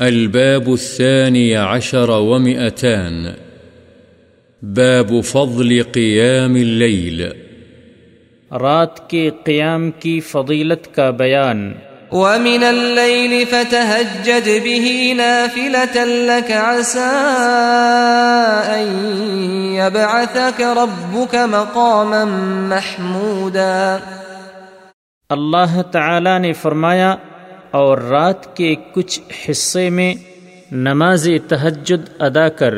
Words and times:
الباب 0.00 0.68
الثاني 0.68 1.54
عشر 1.54 2.10
ومئتان. 2.10 3.24
باب 4.62 5.12
فضل 5.24 5.82
قيام 5.82 6.54
الليل. 6.54 7.26
رات 8.52 9.10
کے 9.10 9.30
قیام 9.44 9.90
کی 9.90 10.20
فضیلت 10.20 10.94
کا 10.94 11.10
بیان. 11.10 11.72
ومن 12.12 12.64
الليل 12.64 13.44
فتهجد 13.50 14.48
به 14.64 15.12
نافلة 15.14 16.04
لك 16.04 16.52
عسى 16.52 17.36
أن 18.66 19.14
يبعثك 19.74 20.60
ربك 20.60 21.34
مقاما 21.34 22.24
محمودا۔ 22.68 23.98
اللہ 25.30 25.82
تعالی 25.92 26.38
نے 26.38 26.52
فرمایا 26.52 27.16
اور 27.70 27.98
رات 27.98 28.56
کے 28.56 28.74
کچھ 28.94 29.20
حصے 29.50 29.90
میں 29.90 30.14
نماز 30.72 31.28
تہجد 31.48 32.08
ادا 32.18 32.48
کر 32.48 32.74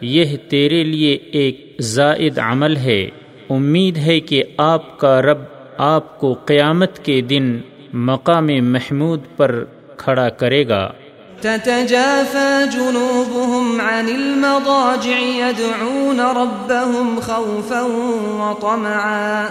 یہ 0.00 0.36
تیرے 0.50 0.84
لیے 0.84 1.14
ایک 1.14 1.76
زائد 1.80 2.38
عمل 2.38 2.76
ہے۔ 2.76 3.08
امید 3.50 3.96
ہے 3.96 4.20
کہ 4.20 4.44
آپ 4.56 4.98
کا 4.98 5.22
رب 5.22 5.38
آپ 5.78 6.20
کو 6.20 6.32
قیامت 6.32 7.04
کے 7.04 7.20
دن 7.20 7.58
مقام 7.92 8.46
محمود 8.46 9.20
پر 9.36 9.64
کھڑا 9.96 10.28
کرے 10.28 10.68
گا۔ 10.68 10.92
تتجافى 11.40 12.64
جنوبهم 12.72 13.80
عن 13.80 14.06
المضاجع 14.08 15.18
يدعون 15.20 16.20
ربهم 16.20 17.18
خوفا 17.22 17.80
وطمعا۔ 17.80 19.46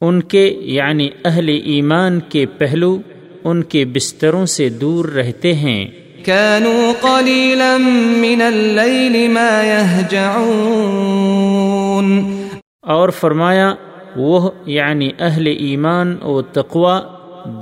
ان 0.00 0.22
کے 0.22 0.58
یعنی 0.60 1.08
اہل 1.24 1.48
ایمان 1.64 2.20
کے 2.20 2.46
پہلو 2.46 2.98
ان 3.44 3.62
کے 3.62 3.84
بستروں 3.84 4.46
سے 4.46 4.68
دور 4.68 5.04
رہتے 5.04 5.54
ہیں۔ 5.54 5.86
كانوا 6.24 6.92
قليلا 7.00 7.76
من 7.76 8.42
الليل 8.42 9.28
ما 9.28 9.62
يهجعون۔ 9.64 12.42
اور 12.82 13.08
فرمایا 13.08 13.74
وہ 14.16 14.50
یعنی 14.66 15.10
اہل 15.18 15.46
ایمان 15.46 16.16
و 16.22 16.42
تقوا 16.42 17.00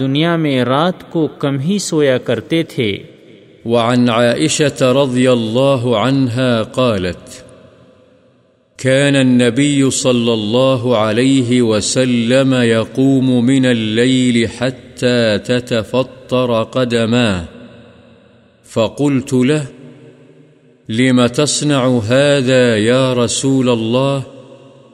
دنیا 0.00 0.36
میں 0.36 0.64
رات 0.64 1.10
کو 1.10 1.26
کم 1.26 1.58
ہی 1.58 1.78
سویا 1.78 2.18
کرتے 2.18 2.62
تھے۔ 2.62 2.98
وعن 3.64 4.08
عائشة 4.08 4.80
رضي 4.80 5.26
الله 5.26 5.94
عنها 5.94 6.62
قالت 6.62 7.49
كان 8.80 9.16
النبي 9.16 9.90
صلى 9.90 10.32
الله 10.32 10.96
عليه 10.96 11.62
وسلم 11.62 12.54
يقوم 12.54 13.44
من 13.44 13.66
الليل 13.66 14.48
حتى 14.48 15.38
تتفطر 15.38 16.62
قدماه. 16.62 17.44
فقلت 18.64 19.32
له، 19.32 19.66
لم 20.88 21.26
تصنع 21.26 22.00
هذا 22.08 22.76
يا 22.76 23.12
رسول 23.12 23.68
الله؟ 23.68 24.22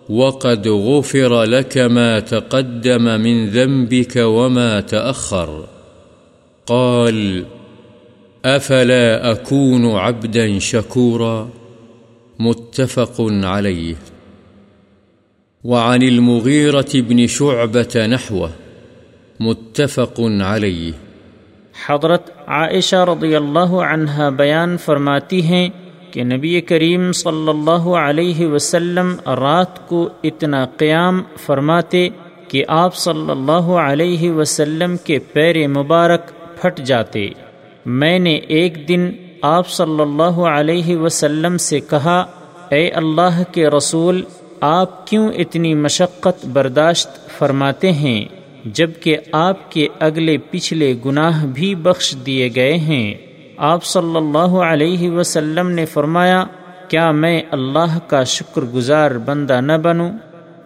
وقد 0.08 0.68
غفر 0.68 1.42
لك 1.42 1.78
ما 1.78 2.20
تقدم 2.20 3.20
من 3.20 3.48
ذنبك 3.48 4.16
وما 4.16 4.80
تأخر. 4.80 5.66
قال، 6.66 7.44
أفلا 8.44 9.30
أكون 9.30 9.86
عبدا 9.86 10.58
شكورا؟ 10.58 11.65
متفق 12.38 13.20
عليه. 13.44 13.92
وعن 15.64 16.02
المغيرة 16.02 17.04
بن 17.08 17.26
شعبة 17.26 18.06
نحوه، 18.06 18.50
متفق 19.40 20.20
عليه. 20.20 20.90
حضرت 21.86 22.30
عائشہ 22.46 22.96
رضی 22.96 23.36
اللہ 23.36 23.58
عنہ 23.58 24.30
بیان 24.36 24.76
فرماتی 24.76 25.42
ہیں 25.42 25.68
کہ 26.10 26.24
نبی 26.24 26.60
کریم 26.60 27.12
صلی 27.12 27.48
اللہ 27.48 27.88
علیہ 27.88 28.46
وسلم 28.46 29.16
رات 29.26 29.88
کو 29.88 30.08
اتنا 30.24 30.66
قیام 30.76 31.22
فرماتے 31.36 32.08
کہ 32.48 32.64
آپ 32.68 32.96
صلی 32.96 33.30
اللہ 33.30 33.62
علیہ 33.62 34.30
وسلم 34.30 34.96
کے 34.96 35.18
پیر 35.18 35.68
مبارک 35.68 36.20
پھٹ 36.62 36.80
جاتے۔ 36.80 37.28
میں 37.86 38.18
نے 38.18 38.34
ایک 38.34 38.88
دن 38.88 39.10
آپ 39.42 39.68
صلی 39.68 40.00
اللہ 40.00 40.38
علیہ 40.40 40.96
وسلم 40.96 41.56
سے 41.56 41.80
کہا، 41.80 42.24
اے 42.70 42.88
اللہ 42.88 43.42
کے 43.52 43.70
رسول، 43.70 44.22
آپ 44.60 45.06
کیوں 45.06 45.32
اتنی 45.32 45.74
مشقت 45.74 46.46
برداشت 46.46 47.38
فرماتے 47.38 47.92
ہیں 47.92 48.24
جبکہ 48.64 49.16
آپ 49.32 49.72
کے 49.72 49.88
اگلے 50.00 50.36
پچھلے 50.50 50.94
گناہ 51.06 51.46
بھی 51.46 51.74
بخش 51.74 52.16
دیے 52.26 52.50
گئے 52.54 52.74
ہیں؟ 52.74 53.14
آپ 53.56 53.84
صلی 53.84 54.16
اللہ 54.16 54.56
علیہ 54.58 55.10
وسلم 55.10 55.70
نے 55.70 55.84
فرمایا، 55.84 56.44
کیا 56.88 57.10
میں 57.10 57.42
اللہ 57.50 57.98
کا 58.06 58.24
شکر 58.24 58.62
گزار 58.62 59.10
بندہ 59.10 59.60
نہ 59.60 59.72
بنوں؟ 59.72 60.10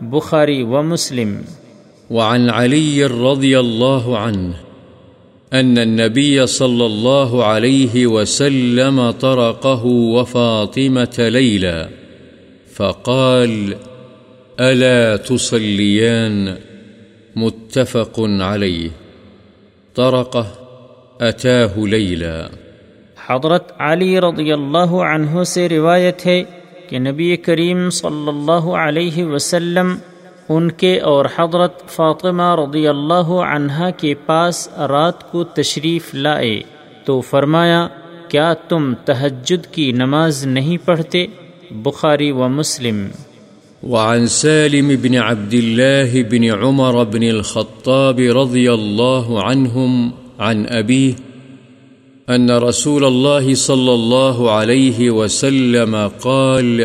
بخاری 0.01 0.63
و 0.63 0.83
مسلم۔ 0.83 1.41
وعن 2.11 2.51
علي 2.51 3.03
رضي 3.03 3.55
الله 3.55 4.27
عنه 4.27 4.70
أن 5.55 5.79
النبي 5.79 6.47
صلى 6.47 6.87
الله 6.87 7.45
عليه 7.45 8.07
وسلم 8.07 9.11
طرقه 9.11 9.87
وفاطمة 9.87 11.17
ليلا 11.19 11.89
فقال 12.75 13.77
ألا 14.61 15.17
تصليان؟ 15.17 16.57
متفق 17.37 18.21
عليه. 18.21 18.91
طرقه 19.95 20.47
أتاه 21.21 21.79
ليلا 21.79 22.49
حضرت 23.29 23.73
علی 23.79 24.21
رضی 24.21 24.53
اللہ 24.53 24.93
عنہ 25.07 25.43
سے 25.43 25.69
روایت 25.69 26.27
ہے 26.27 26.45
کہ 26.89 26.99
نبی 26.99 27.37
کریم 27.37 27.91
صلی 27.91 28.29
اللہ 28.29 28.69
علیہ 28.77 29.25
وسلم 29.25 29.95
ان 30.51 30.71
کے 30.71 31.01
اور 31.01 31.25
حضرت 31.39 31.91
فاطمہ 31.91 32.55
رضی 32.55 32.89
اللہ 32.89 33.31
عنہ 33.55 33.91
کے 33.97 34.15
پاس 34.15 34.69
رات 34.79 35.33
کو 35.33 35.45
تشریف 35.45 36.15
لائے 36.15 36.61
تو 37.05 37.21
فرمایا، 37.21 37.89
کیا 38.29 38.55
تم 38.55 38.95
تہجد 39.05 39.67
کی 39.67 39.93
نماز 39.93 40.47
نہیں 40.47 40.77
پڑھتے؟ 40.85 41.27
بخاری 41.71 42.31
و 42.31 42.49
مسلم۔ 42.49 43.07
وعن 43.83 44.27
سالم 44.27 44.89
بن 45.03 45.15
عبد 45.15 45.55
الله 45.55 46.23
بن 46.31 46.45
عمر 46.45 47.05
بن 47.05 47.23
الخطاب 47.23 48.19
رضي 48.19 48.67
الله 48.73 49.41
عنهم 49.41 50.11
عن 50.39 50.65
أبيه 50.67 51.13
أن 52.35 52.51
رسول 52.51 53.05
الله 53.05 53.55
صلى 53.55 53.95
الله 53.95 54.51
عليه 54.51 55.11
وسلم 55.11 55.97
قال 56.21 56.81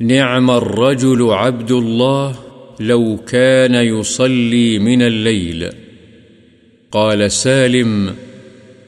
نعم 0.00 0.50
الرجل 0.50 1.30
عبد 1.30 1.70
الله 1.70 2.34
لو 2.80 3.16
كان 3.26 3.74
يصلي 3.74 4.78
من 4.78 5.02
الليل. 5.02 5.68
قال 6.90 7.30
سالم، 7.30 8.06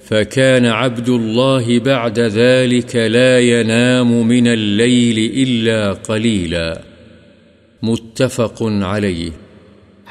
فكان 0.08 0.66
عبد 0.66 1.08
الله 1.08 1.78
بعد 1.78 2.18
ذلك 2.18 2.96
لا 2.96 3.40
ينام 3.40 4.26
من 4.26 4.46
الليل 4.46 5.32
إلا 5.36 5.92
قليلا. 5.92 6.74
متفق 7.82 8.62
عليه. 8.62 9.30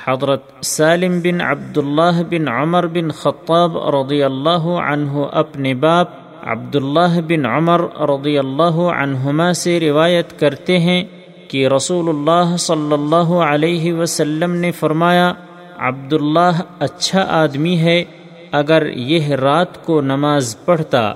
حضرت 0.05 0.41
سالم 0.61 1.19
بن 1.19 1.41
عبداللہ 1.41 2.23
بن 2.29 2.47
عمر 2.47 2.87
بن 2.87 3.11
خطاب 3.11 3.77
رضی 3.77 4.23
اللہ 4.23 4.63
عنہ 4.63 5.11
اپنے 5.31 5.73
باپ 5.73 6.07
عبداللہ 6.43 7.21
بن 7.27 7.45
عمر 7.45 7.81
رضی 7.99 8.37
اللہ 8.37 8.79
عنہما 8.79 9.53
سے 9.53 9.79
روایت 9.79 10.39
کرتے 10.39 10.79
ہیں 10.79 11.03
کہ 11.47 11.67
رسول 11.67 12.09
اللہ 12.09 12.57
صلی 12.57 12.93
اللہ 12.93 13.33
علیہ 13.33 13.93
وسلم 13.93 14.55
نے 14.55 14.71
فرمایا، 14.71 15.33
عبداللہ 15.77 16.61
اچھا 16.79 17.25
آدمی 17.29 17.77
ہے، 17.77 18.03
اگر 18.51 18.87
یہ 18.95 19.27
رات 19.27 19.85
کو 19.85 20.01
نماز 20.01 20.55
پڑھتا۔ 20.65 21.13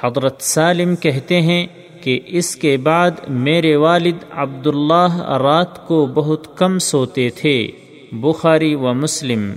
حضرت 0.00 0.42
سالم 0.42 0.96
کہتے 0.96 1.40
ہیں 1.40 1.66
کہ 2.02 2.20
اس 2.26 2.56
کے 2.56 2.76
بعد 2.76 3.10
میرے 3.28 3.76
والد 3.76 4.24
عبداللہ 4.30 5.30
رات 5.30 5.86
کو 5.86 6.06
بہت 6.06 6.58
کم 6.58 6.78
سوتے 6.78 7.28
تھے۔ 7.30 7.68
بخاری 8.12 8.74
و 8.74 8.94
مسلم۔ 8.94 9.52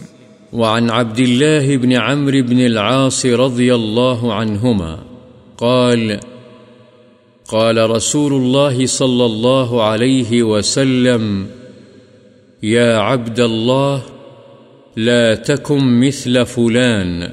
وعن 0.53 0.91
عبد 0.91 1.19
الله 1.19 1.77
بن 1.77 1.91
عمرو 1.91 2.43
بن 2.49 2.59
العاص 2.59 3.25
رضي 3.25 3.69
الله 3.69 4.29
عنهما 4.31 5.06
قال 5.57 6.17
قال 7.47 7.89
رسول 7.89 8.33
الله 8.33 8.85
صلى 8.85 9.25
الله 9.25 9.83
عليه 9.83 10.43
وسلم، 10.43 11.47
يا 12.63 12.97
عبد 12.97 13.39
الله، 13.39 13.99
لا 14.97 15.35
تكن 15.35 16.07
مثل 16.07 16.45
فلان، 16.45 17.29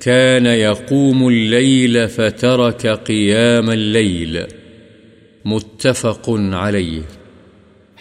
كان 0.00 0.46
يقوم 0.46 1.28
الليل 1.28 2.08
فترك 2.08 2.86
قيام 2.86 3.70
الليل. 3.70 4.40
متفق 5.44 6.30
عليه. 6.52 7.00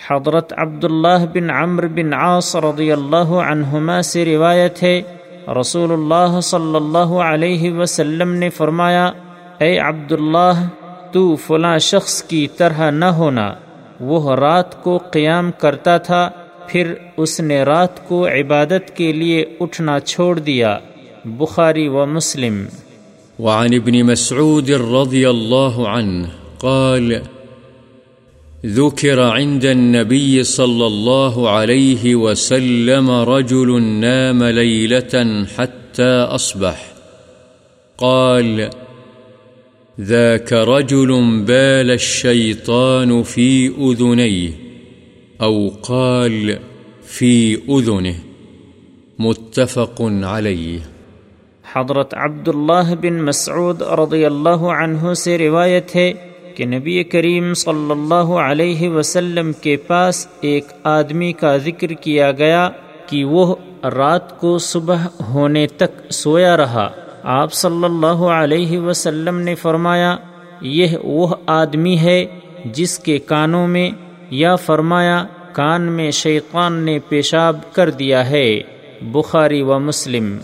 حضرت 0.07 0.53
عبداللہ 0.57 1.25
بن 1.33 1.49
عمر 1.49 1.87
بن 1.87 2.13
عاص 2.13 2.55
رضی 2.55 2.91
اللہ 2.91 3.31
عنہما 3.31 4.01
سے 4.01 4.25
روایت 4.25 4.83
ہے 4.83 5.01
رسول 5.51 5.91
اللہ 5.91 6.39
صلی 6.43 6.75
اللہ 6.75 7.13
علیہ 7.23 7.71
وسلم 7.71 8.33
نے 8.33 8.49
فرمایا 8.49 9.05
اے 9.59 9.77
عبداللہ 9.79 10.53
تو 11.13 11.35
فلاں 11.37 11.77
شخص 11.81 12.21
کی 12.23 12.47
طرح 12.57 12.89
نہ 12.91 13.05
ہونا 13.15 13.53
وہ 14.01 14.35
رات 14.35 14.81
کو 14.83 14.97
قیام 15.11 15.51
کرتا 15.57 15.97
تھا 15.97 16.29
پھر 16.67 16.93
اس 17.17 17.39
نے 17.39 17.61
رات 17.63 18.07
کو 18.07 18.25
عبادت 18.27 18.95
کے 18.97 19.11
لیے 19.13 19.43
اٹھنا 19.59 19.99
چھوڑ 20.05 20.37
دیا 20.39 20.77
بخاری 21.25 21.87
و 21.87 22.05
مسلم 22.07 22.63
وعن 23.39 23.73
ابن 23.73 24.01
مسعود 24.05 24.69
رضي 24.71 25.27
الله 25.27 25.87
عنه 25.89 26.29
قال 26.59 27.21
ذكر 28.65 29.19
عند 29.19 29.65
النبي 29.65 30.43
صلى 30.43 30.87
الله 30.87 31.49
عليه 31.49 32.15
وسلم 32.15 33.11
رجل 33.11 33.81
نام 33.81 34.43
ليلة 34.43 35.43
حتى 35.55 36.25
أصبح. 36.35 36.93
قال 37.97 38.69
ذاك 40.01 40.53
رجل 40.53 41.41
بال 41.47 41.91
الشيطان 41.91 43.23
في 43.23 43.67
أذنيه، 43.67 44.49
أو 45.41 45.69
قال 45.81 46.51
في 47.03 47.55
أذنه. 47.69 48.17
متفق 49.19 50.01
عليه. 50.23 50.77
حضرت 51.73 52.13
عبداللہ 52.13 52.95
بن 53.01 53.13
مسعود 53.23 53.81
رضی 53.81 54.25
اللہ 54.25 54.61
عنہ 54.61 55.13
سے 55.13 55.37
روایت 55.37 55.95
ہے 55.95 56.13
کہ 56.55 56.65
نبی 56.65 57.03
کریم 57.03 57.53
صلی 57.53 57.91
اللہ 57.91 58.33
علیہ 58.33 58.89
وسلم 58.89 59.51
کے 59.61 59.77
پاس 59.77 60.27
ایک 60.41 60.65
آدمی 60.83 61.33
کا 61.33 61.57
ذکر 61.57 61.87
کیا 61.87 62.31
گیا 62.31 62.69
کہ 63.07 63.23
وہ 63.23 63.55
رات 63.83 64.39
کو 64.39 64.57
صبح 64.57 64.97
ہونے 65.29 65.67
تک 65.67 66.13
سویا 66.13 66.57
رہا۔ 66.57 66.89
آپ 67.23 67.53
صلی 67.53 67.85
اللہ 67.85 68.25
علیہ 68.25 68.79
وسلم 68.79 69.39
نے 69.39 69.55
فرمایا، 69.55 70.17
یہ 70.61 70.87
وہ 71.03 71.35
آدمی 71.45 71.97
ہے 71.97 72.25
جس 72.65 72.99
کے 72.99 73.19
کانوں 73.19 73.67
میں 73.67 73.91
یا 74.29 74.55
فرمایا، 74.55 75.25
کان 75.53 75.81
میں 75.81 76.11
شیطان 76.11 76.73
نے 76.73 76.99
پیشاب 77.09 77.59
کر 77.71 77.89
دیا 77.89 78.29
ہے۔ 78.29 78.61
بخاری 79.01 79.61
و 79.61 79.79
مسلم۔ 79.79 80.37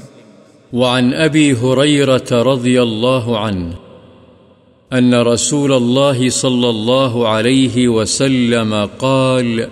وعن 0.74 1.12
أبي 1.14 1.52
هريرة 1.52 2.54
رضي 2.54 2.78
الله 2.78 3.48
عنه 3.48 3.89
أن 4.94 5.16
رسول 5.16 5.74
الله 5.74 6.30
صلى 6.30 6.70
الله 6.70 7.28
عليه 7.28 7.88
وسلم 7.88 8.90
قال، 9.00 9.70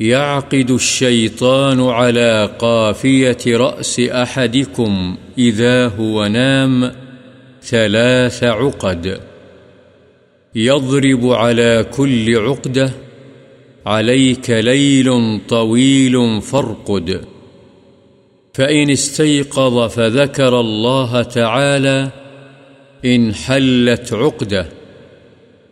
يعقد 0.00 0.70
الشيطان 0.70 1.80
على 1.80 2.50
قافية 2.58 3.38
رأس 3.46 4.00
أحدكم 4.00 5.16
إذا 5.38 5.88
هو 5.88 6.26
نام 6.26 6.92
ثلاث 7.62 8.44
عقد. 8.44 9.20
يضرب 10.54 11.26
على 11.26 11.86
كل 11.96 12.38
عقدة، 12.38 12.90
عليك 13.86 14.50
ليل 14.50 15.40
طويل 15.48 16.42
فارقد. 16.42 17.24
فإن 18.54 18.90
استيقظ 18.90 19.88
فذكر 19.90 20.60
الله 20.60 21.22
تعالى 21.22 22.25
انحلت 23.06 24.12
عقدة، 24.12 24.66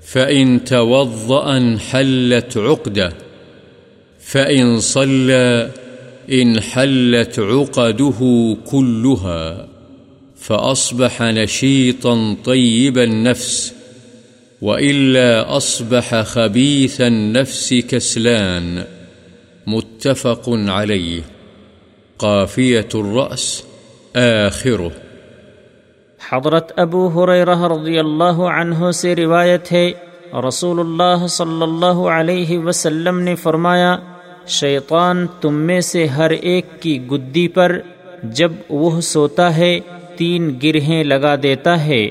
فإن 0.01 0.65
توضأ 0.65 1.57
انحلت 1.57 2.57
عقدة، 2.57 3.13
فإن 4.21 4.81
صلى 4.81 5.71
انحلت 6.33 7.39
عقده 7.39 8.57
كلها، 8.67 9.69
فأصبح 10.37 11.23
نشيطا 11.23 12.37
طيب 12.45 12.99
النفس، 12.99 13.75
وإلا 14.63 15.57
أصبح 15.57 16.23
خبيث 16.23 17.01
النفس 17.01 17.75
كسلان، 17.75 18.85
متفق 19.67 20.43
عليه، 20.49 21.23
قافية 22.19 22.89
الرأس، 22.95 23.65
آخره. 24.17 25.04
حضرت 26.37 26.73
ابو 26.77 27.09
حریرہ 27.09 27.63
رضی 27.63 27.99
اللہ 27.99 28.39
عنہ 28.59 28.91
سے 28.91 29.17
روایت 29.17 29.73
ہے 29.73 29.91
رسول 30.49 30.81
اللہ 30.81 31.27
صلی 31.27 31.63
اللہ 31.63 32.01
علیہ 32.09 32.59
وسلم 32.59 33.21
نے 33.21 33.35
فرمایا، 33.35 33.97
شیطان 34.47 35.27
تم 35.41 35.55
میں 35.55 35.81
سے 35.81 36.07
ہر 36.07 36.31
ایک 36.31 36.83
کی 36.83 37.07
گدی 37.07 37.49
پر 37.49 37.79
جب 38.23 38.53
وہ 38.69 39.01
سوتا 39.01 39.57
ہے، 39.57 39.81
تین 40.17 40.55
گرہیں 40.63 41.05
لگا 41.05 41.35
دیتا 41.43 41.87
ہے۔ 41.87 42.09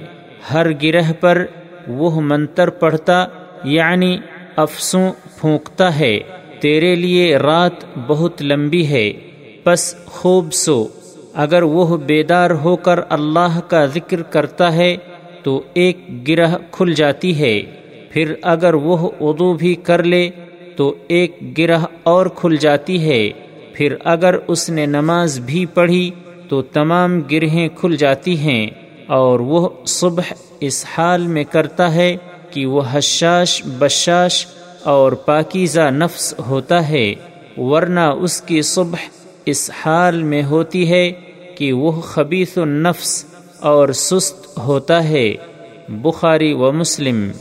ہر 0.54 0.68
گرہ 0.84 1.14
پر 1.20 1.46
وہ 1.88 2.22
منتر 2.22 2.70
پڑھتا 2.70 3.26
یعنی 3.64 4.18
افسوں 4.56 5.12
پھونکتا 5.40 6.00
ہے۔ 6.00 6.20
تیرے 6.60 6.96
لیے 6.96 7.38
رات 7.38 7.86
بہت 8.08 8.42
لمبی 8.42 8.88
ہے، 8.88 9.14
پس 9.64 9.96
خوب 10.06 10.54
سو۔ 10.54 10.88
اگر 11.34 11.64
وہ 11.64 11.98
بیدار 11.98 12.50
ہو 12.50 12.76
کر 12.76 13.00
اللہ 13.10 13.60
کا 13.68 13.86
ذکر 13.86 14.22
کرتا 14.24 14.74
ہے 14.74 14.98
تو 15.44 15.62
ایک 15.74 16.28
گرہ 16.28 16.48
کھل 16.72 16.94
جاتی 16.94 17.40
ہے۔ 17.40 17.62
پھر 18.10 18.34
اگر 18.42 18.74
وہ 18.74 19.10
اردو 19.20 19.54
بھی 19.54 19.76
کر 19.76 20.04
لے 20.04 20.30
تو 20.76 20.96
ایک 21.08 21.58
گرہ 21.58 21.78
اور 22.04 22.26
کھل 22.26 22.56
جاتی 22.56 23.06
ہے۔ 23.06 23.30
پھر 23.74 23.96
اگر 24.04 24.36
اس 24.48 24.70
نے 24.70 24.86
نماز 24.86 25.40
بھی 25.40 25.66
پڑھی 25.66 26.12
تو 26.50 26.62
تمام 26.62 27.22
گرہیں 27.22 27.70
کھل 27.76 27.96
جاتی 27.96 28.38
ہیں۔ 28.38 28.68
اور 29.08 29.40
وہ 29.40 29.70
صبح 29.86 30.34
اس 30.60 30.86
حال 30.98 31.28
میں 31.28 31.44
کرتا 31.44 31.96
ہے 31.96 32.16
کہ 32.50 32.66
وہ 32.66 32.82
حشاش، 32.92 33.62
بشاش 33.66 34.48
اور 34.84 35.12
پاکیزہ 35.12 35.90
نفس 35.90 36.36
ہوتا 36.48 36.90
ہے۔ 36.90 37.14
ورنہ 37.58 38.00
اس 38.00 38.42
کی 38.42 38.62
صبح 38.62 39.23
اس 39.46 39.72
حال 39.86 40.24
میں 40.24 40.44
ہوتی 40.44 40.90
ہے 40.90 41.12
کہ 41.56 41.74
وہ 41.74 42.02
خبیث 42.02 42.58
النفس 42.58 43.26
اور 43.60 43.90
سست 43.90 44.58
ہوتا 44.58 45.10
ہے۔ 45.10 45.34
بخاری 45.90 46.54
و 46.54 46.72
مسلم۔ 46.72 47.32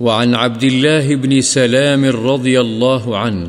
وعن 0.00 0.34
عبد 0.34 0.64
الله 0.64 1.16
بن 1.16 1.40
سلام 1.40 2.04
رضي 2.04 2.56
الله 2.56 3.14
عنه 3.14 3.48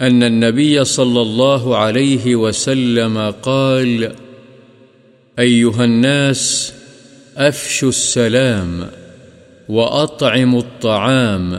أن 0.00 0.22
النبي 0.22 0.84
صلى 0.84 1.20
الله 1.20 1.74
عليه 1.74 2.36
وسلم 2.36 3.18
قال، 3.40 4.04
أيها 5.38 5.84
الناس، 5.84 6.70
أفشوا 7.36 7.88
السلام 7.88 8.84
وأطعموا 9.68 10.60
الطعام 10.60 11.54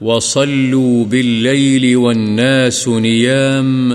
وصلوا 0.00 1.04
بالليل 1.04 1.96
والناس 1.96 2.88
نيام 2.88 3.94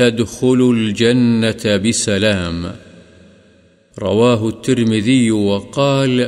تدخل 0.00 0.58
الجنة 0.60 1.70
بسلام. 1.84 2.66
رواه 4.00 4.46
الترمذي 4.46 5.30
وقال 5.30 6.20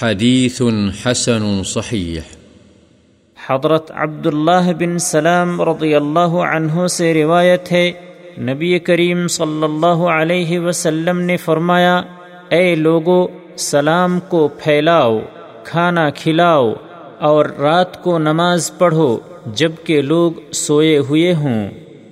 حديث 0.00 0.62
حسن 1.06 1.62
صحيح. 1.64 2.20
حضرت 3.48 3.90
عبداللہ 3.90 4.72
بن 4.78 4.98
سلام 4.98 5.62
رضی 5.62 5.94
اللہ 5.94 6.28
عنہ 6.28 6.86
سے 6.86 7.14
روایت 7.14 7.72
ہے، 7.72 7.92
نبی 8.38 8.78
کریم 8.78 9.28
صلی 9.28 9.64
اللہ 9.64 9.86
علیہ 9.86 10.58
وسلم 10.58 11.20
نے 11.20 11.36
فرمایا، 11.36 12.02
اے 12.48 12.74
لوگو، 12.74 13.26
سلام 13.56 14.20
کو 14.20 14.48
پھیلاؤ، 14.48 15.18
کھانا 15.64 16.10
کھلاؤ 16.10 16.72
اور 17.18 17.46
رات 17.46 18.02
کو 18.02 18.18
نماز 18.18 18.78
پڑھو 18.78 19.18
جبکہ 19.46 20.02
لوگ 20.02 20.32
سوئے 20.52 20.98
ہوئے 20.98 21.34
ہوں۔ 21.34 21.70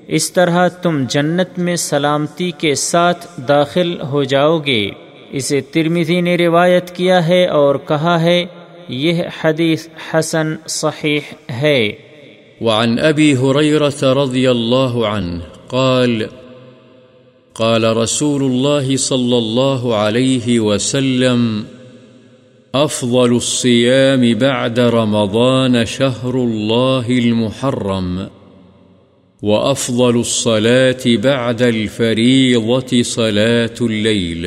اس 0.08 0.32
طرح 0.32 0.68
تم 0.68 1.04
جنت 1.08 1.58
میں 1.58 1.76
سلامتی 1.76 2.50
کے 2.58 2.74
ساتھ 2.74 3.40
داخل 3.48 4.00
ہو 4.00 4.24
جاؤ 4.24 4.58
گے۔ 4.58 4.90
اسے 5.30 5.60
ترمیزی 5.60 6.20
نے 6.20 6.36
روایت 6.36 6.96
کیا 6.96 7.28
ہے 7.28 7.46
اور 7.46 7.74
کہا 7.74 8.22
ہے، 8.22 8.44
یہ 8.88 9.22
حدیث 9.40 9.88
حسن 10.14 10.54
صحیح 10.68 11.20
ہے۔ 11.50 11.92
وعن 12.60 12.98
ابی 13.02 13.34
حریرت 13.34 14.04
رضی 14.04 14.46
اللہ 14.46 15.06
عنہ 15.06 15.42
قال 15.68 16.22
قال 17.52 17.84
رسول 17.84 18.42
الله 18.42 18.96
صلى 18.96 19.36
الله 19.36 19.94
عليه 19.94 20.62
وسلم 20.62 21.62
أفضل 22.74 23.34
الصيام 23.34 24.38
بعد 24.38 24.78
رمضان 24.78 25.84
شهر 25.84 26.34
الله 26.34 27.06
المحرم۔ 27.08 28.22
وأفضل 29.46 30.18
الصلاة 30.18 31.10
بعد 31.22 31.62
الفريضة 31.62 33.02
صلاة 33.04 33.76
الليل. 33.80 34.46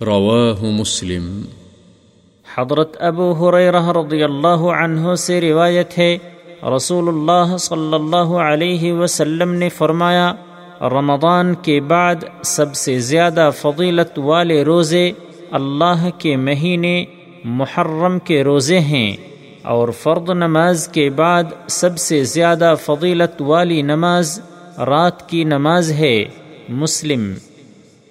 رواه 0.00 0.66
مسلم. 0.80 1.42
حضرت 2.56 2.96
ابو 3.00 3.32
حریرہ 3.32 3.88
رضی 3.88 4.22
اللہ 4.22 4.82
عنہ 4.82 5.14
سے 5.14 5.40
روایت 5.40 5.98
ہے، 5.98 6.18
رسول 6.76 7.08
اللہ 7.08 7.56
صلی 7.56 7.94
اللہ 7.94 8.16
علیہ 8.16 8.92
وسلم 8.92 9.54
نے 9.54 9.68
فرمایا، 9.68 10.32
رمضان 10.80 11.54
کے 11.54 11.80
بعد 11.80 12.14
سب 12.44 12.74
سے 12.74 12.98
زیادہ 12.98 13.50
فضیلت 13.60 14.18
والے 14.18 14.62
روزے 14.62 15.12
اللہ 15.50 16.08
کے 16.18 16.36
مہینے 16.36 17.04
محرم 17.44 18.18
کے 18.18 18.44
روزے 18.44 18.80
ہیں۔ 18.80 19.16
اور 19.62 19.88
فرد 19.88 20.28
نماز 20.28 20.88
کے 20.88 21.10
بعد 21.10 21.44
سب 21.66 21.98
سے 21.98 22.24
زیادہ 22.24 22.74
فضیلت 22.84 23.42
والی 23.42 23.82
نماز 23.82 24.40
رات 24.78 25.28
کی 25.28 25.44
نماز 25.44 25.92
ہے 25.92 26.24
مسلم۔ 26.68 27.34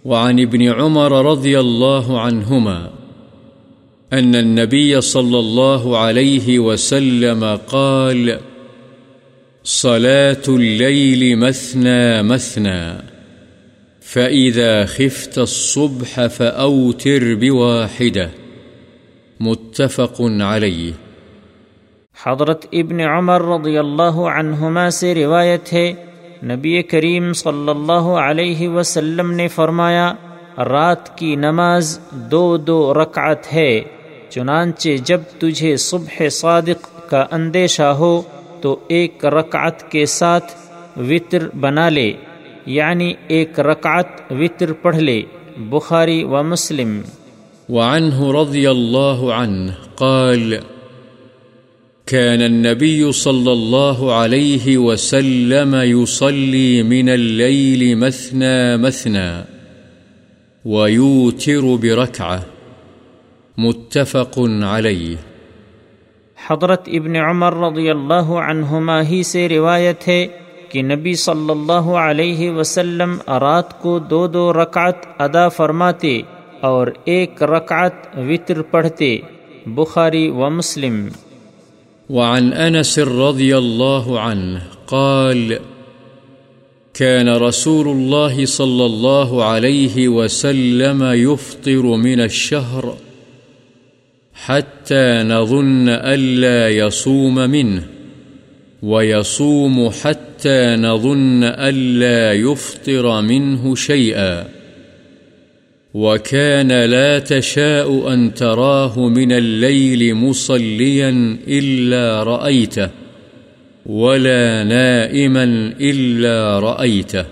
وعن 0.06 0.40
ابن 0.40 0.62
عمر 0.62 1.26
رضي 1.26 1.56
الله 1.56 2.18
عنهما 2.18 2.80
أن 4.14 4.36
النبي 4.36 5.02
صلى 5.02 5.38
الله 5.40 5.98
عليه 5.98 6.60
وسلم 6.60 7.46
قال، 7.70 8.30
صلاة 9.66 10.58
الليل 10.58 11.36
مثنى 11.36 12.22
مثنى 12.22 13.08
فإذا 14.04 14.86
خفت 14.86 15.38
الصبح 15.38 16.20
فأوتر 16.38 17.36
بواحدة. 17.36 18.30
متفق 19.40 20.22
عليه 20.42 21.11
حضرت 22.26 22.66
ابن 22.72 23.00
عمر 23.00 23.42
رضی 23.42 23.78
اللہ 23.78 24.18
عنہما 24.32 24.90
سے 24.90 25.16
روایت 25.16 25.74
ہے، 25.74 25.94
نبی 26.44 26.82
کریم 26.82 27.34
صلی 27.34 27.70
اللہ 27.70 28.08
علیہ 28.24 28.70
وسلم 28.70 29.32
نے 29.32 29.48
فرمایا، 29.48 30.14
رات 30.58 31.18
کی 31.18 31.36
نماز 31.36 32.00
دو 32.12 32.58
دو 32.58 32.94
رکعت 32.94 33.54
ہے، 33.54 33.82
چنانچہ 34.30 34.90
جب 35.04 35.22
تجھے 35.40 35.76
صبح 35.78 36.30
صادق 36.30 37.10
کا 37.10 37.26
اندیشہ 37.32 37.90
ہو 38.00 38.22
تو 38.62 38.76
ایک 38.88 39.26
رکعت 39.26 39.92
کے 39.92 40.06
ساتھ 40.06 40.52
وطر 40.98 41.48
بنا 41.60 41.90
لے 41.90 42.14
یعنی 42.66 43.14
ایک 43.28 43.60
رکعت 43.60 44.32
وطر 44.32 44.74
پڑھ 44.74 44.98
لے، 44.98 45.22
بخاری 45.58 46.24
و 46.24 46.44
مسلم۔ 46.44 47.02
وعنه 47.70 48.42
رضی 48.42 48.68
اللہ 48.68 49.22
عنہ 49.34 49.72
قال 49.96 50.54
كان 52.12 52.42
النبي 52.42 53.12
صلى 53.12 53.52
الله 53.52 54.14
عليه 54.14 54.78
وسلم 54.78 55.76
يصلي 55.76 56.84
من 56.84 57.10
الليل 57.10 57.98
مثنى 57.98 58.78
مثنى 58.78 59.44
ويوتر 60.66 61.62
بركعة 61.62 62.40
متفق 63.58 64.40
عليه. 64.64 65.16
حضرت 66.48 66.90
ابن 66.94 67.16
عمر 67.16 67.54
رضی 67.54 67.90
اللہ 67.90 68.32
عنہما 68.50 69.02
ہی 69.02 69.24
سے 69.24 69.50
روایت 69.50 70.08
ہے 70.08 70.28
کہ 70.70 70.82
نبی 70.82 71.16
صلی 71.16 71.52
اللہ 71.52 71.90
علیہ 71.90 72.52
وسلم 72.52 73.16
رات 73.28 73.82
کو 73.82 74.00
دو 74.00 74.28
دو 74.28 74.54
رکعت 74.54 75.22
ادا 75.22 75.48
فرماتے 75.48 76.22
اور 76.62 76.88
ایک 77.06 77.44
رکعت 77.44 77.94
وطر 78.18 78.62
پڑھتے، 78.62 79.18
بخاری 79.66 80.30
و 80.30 80.50
مسلم۔ 80.50 81.08
وعن 82.12 82.54
أنس 82.54 83.00
رضي 83.00 83.58
الله 83.58 84.20
عنه 84.20 84.62
قال، 84.88 85.60
كان 86.94 87.30
رسول 87.30 87.88
الله 87.88 88.46
صلى 88.46 88.86
الله 88.86 89.44
عليه 89.44 90.08
وسلم 90.08 91.04
يفطر 91.04 91.82
من 91.82 92.20
الشهر 92.20 92.98
حتى 94.34 95.24
نظن 95.24 95.90
ألا 95.90 96.70
يصوم 96.70 97.36
منه، 97.36 97.84
ويصوم 98.84 99.90
حتى 99.90 100.76
نظن 100.76 101.44
ألا 101.44 102.34
يفطر 102.34 103.22
منه 103.22 103.76
شيئا. 103.76 104.61
وكان 105.94 106.72
لا 106.72 107.20
تشاء 107.20 108.14
أن 108.14 108.34
تراه 108.34 109.00
من 109.00 109.32
الليل 109.32 110.16
مصليا 110.16 111.10
إلا 111.48 112.24
رأيته 112.24 112.90
ولا 113.86 114.64
نائما 114.64 115.44
إلا 115.82 116.60
رأيته 116.60 117.26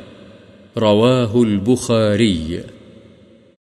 رواه 0.77 1.43
البخاري 1.43 2.59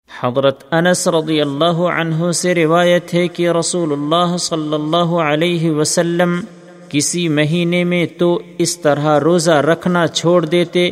حضرت 0.09 0.63
انس 0.73 1.07
رضی 1.07 1.39
اللہ 1.41 1.79
عنہ 1.91 2.31
سے 2.31 2.53
روایت 2.55 3.13
ہے 3.13 3.27
کہ 3.27 3.49
رسول 3.49 3.91
اللہ 3.91 4.35
صلی 4.39 4.73
اللہ 4.73 5.15
علیہ 5.21 5.71
وسلم 5.71 6.39
کسی 6.89 7.27
مہینے 7.29 7.83
میں 7.83 8.05
تو 8.19 8.37
اس 8.57 8.77
طرح 8.79 9.19
روزہ 9.19 9.57
رکھنا 9.65 10.05
چھوڑ 10.07 10.45
دیتے 10.45 10.89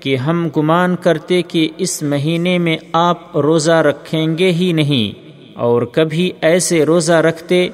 کہ 0.00 0.16
ہم 0.16 0.48
گمان 0.56 0.96
کرتے 0.96 1.40
کہ 1.42 1.68
اس 1.78 2.02
مہینے 2.02 2.56
میں 2.58 2.76
آپ 2.92 3.36
روزہ 3.36 3.76
رکھیں 3.82 4.26
گے 4.38 4.50
ہی 4.52 4.72
نہیں، 4.72 5.18
اور 5.58 5.82
کبھی 5.82 6.30
ایسے 6.40 6.84
روزہ 6.84 7.12
رکھتے 7.12 7.68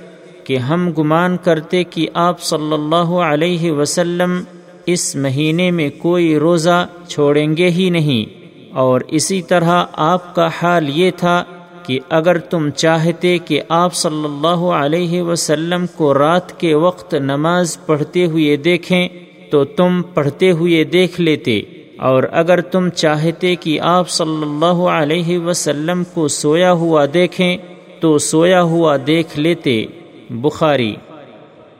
کہ 0.45 0.57
ہم 0.59 0.91
گمان 0.91 1.37
کرتے 1.37 1.83
کہ 1.85 2.07
آپ 2.15 2.43
صلی 2.43 2.73
اللہ 2.73 3.11
علیہ 3.23 3.71
وسلم 3.73 4.41
اس 4.87 5.15
مہینے 5.17 5.71
میں 5.71 5.89
کوئی 5.99 6.35
روزہ 6.39 6.87
چھوڑیں 7.09 7.57
گے 7.57 7.69
ہی 7.71 7.89
نہیں۔ 7.91 8.41
اور 8.75 9.01
اسی 9.09 9.41
طرح 9.43 9.85
آپ 10.05 10.35
کا 10.35 10.49
حال 10.63 10.89
یہ 10.89 11.11
تھا 11.17 11.43
کہ 11.87 11.99
اگر 12.11 12.39
تم 12.39 12.69
چاہتے 12.71 13.37
کہ 13.39 13.61
آپ 13.69 13.95
صلی 13.95 14.25
اللہ 14.25 14.65
علیہ 14.75 15.23
وسلم 15.23 15.87
کو 15.97 16.13
رات 16.15 16.59
کے 16.61 16.75
وقت 16.75 17.15
نماز 17.15 17.77
پڑھتے 17.87 18.25
ہوئے 18.27 18.57
دیکھیں، 18.57 19.09
تو 19.51 19.65
تم 19.65 20.01
پڑھتے 20.15 20.51
ہوئے 20.51 20.83
دیکھ 20.85 21.21
لیتے۔ 21.21 21.61
اور 22.03 22.23
اگر 22.33 22.61
تم 22.61 22.89
چاہتے 22.89 23.57
کہ 23.57 23.81
آپ 23.81 24.11
صلی 24.11 24.43
اللہ 24.43 24.89
علیہ 24.91 25.39
وسلم 25.39 26.03
کو 26.15 26.29
سویا 26.29 26.73
ہوا 26.73 27.07
دیکھیں، 27.15 27.57
تو 28.01 28.19
سویا 28.19 28.63
ہوا 28.63 28.97
دیکھ 29.07 29.39
لیتے۔ 29.39 29.87
بخاری۔ 30.31 30.95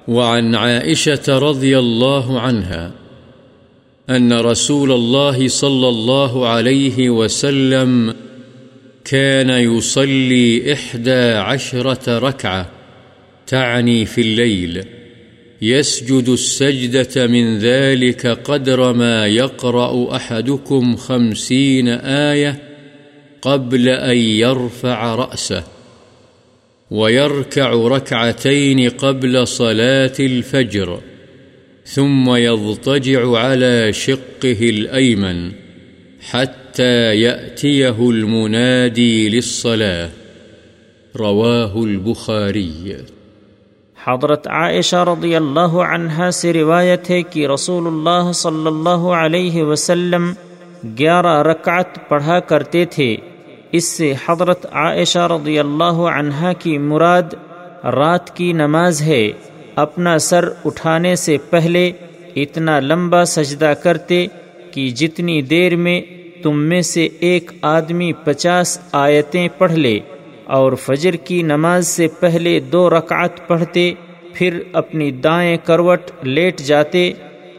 وعن 0.09 0.55
عائشة 0.55 1.51
رضي 1.51 1.75
الله 1.75 2.39
عنها 2.39 2.91
أن 4.17 4.33
رسول 4.33 4.93
الله 4.93 5.49
صلى 5.49 5.89
الله 5.89 6.47
عليه 6.47 7.11
وسلم 7.11 8.11
كان 9.05 9.51
يصلي 9.51 10.73
إحدى 10.73 11.33
عشرة 11.33 12.29
ركعة 12.29 12.63
تعني 13.47 14.05
في 14.05 14.21
الليل 14.21 15.02
يسجد 15.63 16.29
السجدة 16.29 17.27
من 17.27 17.59
ذلك 17.59 18.27
قدر 18.27 18.93
ما 18.93 19.27
يقرأ 19.27 20.17
أحدكم 20.17 20.97
خمسين 20.97 21.89
آية 21.89 22.63
قبل 23.43 23.89
أن 23.89 24.17
يرفع 24.17 25.15
رأسه 25.15 25.65
ويركع 26.91 27.73
ركعتين 27.73 28.89
قبل 28.89 29.47
صلاة 29.47 30.13
الفجر 30.21 31.01
ثم 31.85 32.35
يضطجع 32.35 33.37
على 33.37 33.93
شقه 33.93 34.59
الأيمن 34.61 35.53
حتى 36.21 37.21
يأتيه 37.21 38.11
المنادي 38.11 39.29
للصلاة. 39.29 40.11
رواه 41.17 41.85
البخاري. 41.85 42.97
حضرت 44.07 44.49
عائشہ 44.49 44.97
رضی 44.97 45.37
اللہ 45.37 45.75
عنہ 45.95 46.31
سے 46.31 46.53
روایت 46.53 47.11
ہے 47.11 47.23
کہ 47.23 47.47
رسول 47.47 47.87
اللہ 47.87 48.33
صلی 48.33 48.67
اللہ 48.67 49.05
علیہ 49.19 49.63
وسلم 49.63 50.33
گیارہ 50.99 51.43
رکعت 51.43 52.09
پڑھا 52.09 52.41
کرتے 52.41 52.85
تھے۔ 52.85 53.17
اس 53.73 53.85
سے 53.85 54.15
حضرت 54.27 54.67
عائشہ 54.73 55.19
رضی 55.19 55.59
اللہ 55.59 56.01
عنہ 56.15 56.53
کی 56.59 56.79
مراد 56.79 57.35
رات 57.85 58.37
کی 58.37 58.53
نماز 58.53 59.03
ہے۔ 59.03 59.31
اپنا 59.77 60.19
سر 60.19 60.49
اٹھانے 60.65 61.15
سے 61.17 61.37
پہلے 61.51 61.93
اتنا 62.37 62.81
لمبا 62.81 63.25
سجدہ 63.25 63.73
کرتے 63.83 64.27
کہ 64.71 64.89
جتنی 64.91 65.43
دیر 65.43 65.77
میں 65.77 66.01
تم 66.43 66.59
میں 66.59 66.83
سے 66.83 67.09
ایک 67.21 67.51
آدمی 67.63 68.13
پچاس 68.13 68.79
آیتیں 68.93 69.49
پڑھ 69.59 69.73
لے۔ 69.73 70.01
اور 70.53 70.73
فجر 70.73 71.13
کی 71.13 71.43
نماز 71.43 71.87
سے 71.87 72.09
پہلے 72.21 72.61
دو 72.61 72.91
رکعت 72.91 73.49
پڑھتے، 73.49 73.93
پھر 74.33 74.61
اپنی 74.73 75.11
دائیں 75.11 75.57
کروٹ 75.65 76.01
لیٹ 76.23 76.61
جاتے۔ 76.61 77.13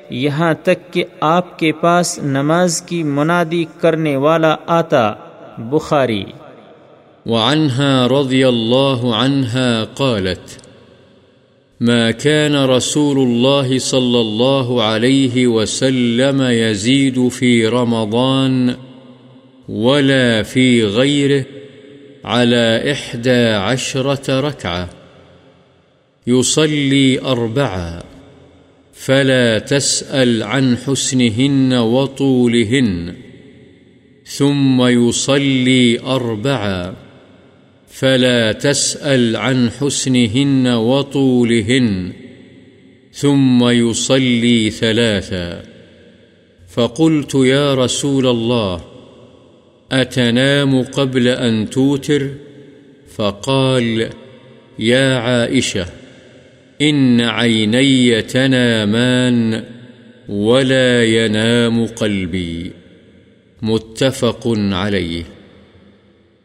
یہاں 0.10 0.54
تک 0.64 0.94
کہ 0.94 1.04
آپ 1.20 1.60
کے 1.60 1.72
پاس 1.72 2.20
نماز 2.20 2.82
کی 2.82 3.04
منادی 3.04 3.66
کرنے 3.82 4.16
والا 4.16 4.56
آتا، 4.68 5.14
بخاری۔ 5.58 6.24
وعنها 7.26 8.08
رضي 8.22 8.44
الله 8.44 9.12
عنها 9.14 9.84
قالت، 9.94 10.64
ما 11.82 12.12
كان 12.12 12.56
رسول 12.56 13.18
الله 13.18 13.78
صلى 13.80 14.20
الله 14.20 14.82
عليه 14.82 15.48
وسلم 15.48 16.42
يزيد 16.42 17.32
في 17.32 17.66
رمضان 17.66 18.70
ولا 19.68 20.42
في 20.48 20.84
غيره 20.84 21.63
على 22.24 22.92
إحدى 22.92 23.46
عشرة 23.48 24.40
ركعة. 24.40 24.90
يصلي 26.28 27.20
أربعة. 27.20 28.04
فلا 28.94 29.60
تسأل 29.60 30.44
عن 30.44 30.78
حسنهن 30.78 31.74
وطولهن. 31.74 33.16
ثم 34.26 34.82
يصلي 34.82 36.00
أربعا 36.00 36.96
فلا 37.88 38.52
تسأل 38.52 39.36
عن 39.36 39.70
حسنهن 39.70 40.68
وطولهن. 40.68 42.14
ثم 43.14 43.70
يصلي 43.70 44.70
ثلاثا 44.70 45.64
فقلت 46.68 47.36
يا 47.36 47.74
رسول 47.74 48.28
الله 48.28 48.93
أتنام 49.92 50.82
قبل 50.84 51.28
أن 51.28 51.70
توتر 51.70 52.30
فقال 53.16 54.10
يا 54.80 55.18
عائشة 55.18 55.86
إن 56.82 57.22
عيني 57.22 58.22
تنامان 58.22 59.64
ولا 60.30 61.06
ينام 61.06 61.86
قلبي 61.86 62.72
متفق 63.62 64.48
عليه 64.74 65.24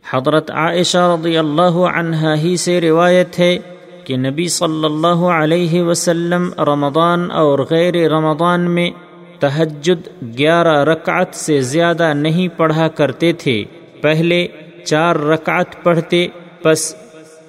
حضرت 0.05 0.51
عائشہ 0.51 0.99
رضی 0.99 1.37
اللہ 1.37 1.77
عنہ 1.89 2.35
ہی 2.43 2.57
سے 2.57 2.81
روایت 2.81 3.39
ہے 3.39 3.57
کہ 4.05 4.17
نبی 4.17 4.47
صلی 4.49 4.85
اللہ 4.85 5.25
علیہ 5.33 5.83
وسلم 5.83 6.49
رمضان 6.69 7.31
اور 7.41 7.59
غیر 7.71 7.95
رمضان 8.11 8.71
میں 8.71 8.91
تہجد 9.39 10.23
گیارہ 10.39 10.85
رکعت 10.85 11.35
سے 11.35 11.61
زیادہ 11.61 12.13
نہیں 12.15 12.49
پڑھا 12.49 12.89
کرتے 12.89 13.33
تھے۔ 13.33 13.65
پہلے 14.01 14.47
چار 14.85 15.17
رکعت 15.17 15.83
پڑھتے، 15.83 16.27
پس 16.63 16.95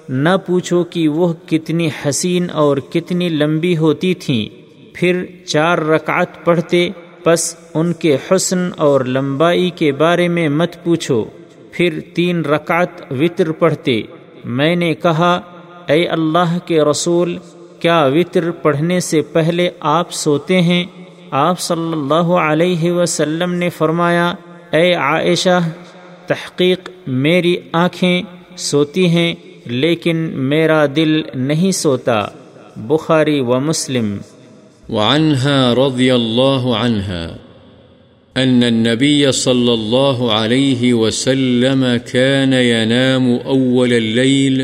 نہ 0.08 0.28
پوچھو 0.46 0.84
کہ 0.84 1.08
وہ 1.08 1.32
کتنی 1.46 1.88
حسین 2.06 2.46
اور 2.52 2.76
کتنی 2.76 3.28
لمبی 3.28 3.76
ہوتی 3.76 4.14
تھیں۔ 4.14 4.48
پھر 4.94 5.24
چار 5.46 5.78
رکعت 5.78 6.44
پڑھتے، 6.44 6.88
پس 7.24 7.56
ان 7.74 7.92
کے 7.92 8.16
حسن 8.30 8.70
اور 8.76 9.00
لمبائی 9.00 9.70
کے 9.70 9.92
بارے 9.92 10.28
میں 10.28 10.48
مت 10.48 10.84
پوچھو۔ 10.84 11.24
پھر 11.72 12.00
تین 12.14 12.44
رکعت 12.44 13.12
وطر 13.12 13.52
پڑھتے۔ 13.52 14.02
میں 14.44 14.76
نے 14.76 14.94
کہا، 14.94 15.40
اے 15.86 16.06
اللہ 16.06 16.58
کے 16.66 16.84
رسول، 16.84 17.38
کیا 17.80 18.04
وطر 18.04 18.50
پڑھنے 18.50 19.00
سے 19.00 19.20
پہلے 19.20 19.70
آپ 19.80 20.12
سوتے 20.12 20.60
ہیں؟ 20.60 20.84
آپ 21.30 21.60
صلی 21.60 21.92
اللہ 21.92 22.14
علیہ 22.14 22.92
وسلم 22.92 23.54
نے 23.54 23.68
فرمایا، 23.68 24.34
اے 24.72 24.94
عائشہ، 24.94 25.68
تحقیق 26.26 26.90
میری 27.06 27.56
آنکھیں 27.72 28.22
سوتی 28.56 29.08
ہیں، 29.08 29.34
لیکن 29.64 30.16
میرا 30.32 30.86
دل 30.96 31.22
نہیں 31.34 31.72
سوتا۔ 31.72 32.22
بخاری 32.76 33.40
و 33.40 33.60
مسلم۔ 33.60 34.18
وعنها 34.88 35.74
رضي 35.86 36.10
الله 36.10 36.74
عنها 36.74 37.36
أن 38.36 38.62
النبي 38.62 39.30
صلى 39.30 39.72
الله 39.72 40.30
عليه 40.30 40.94
وسلم 40.94 41.84
كان 42.12 42.52
ينام 42.52 43.28
أول 43.46 43.92
الليل 43.92 44.62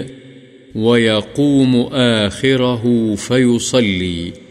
ويقوم 0.75 1.77
آخره 1.93 2.89
فيصلي 3.19 4.46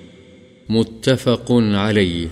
متفق 0.69 1.51
عليه 1.51 2.29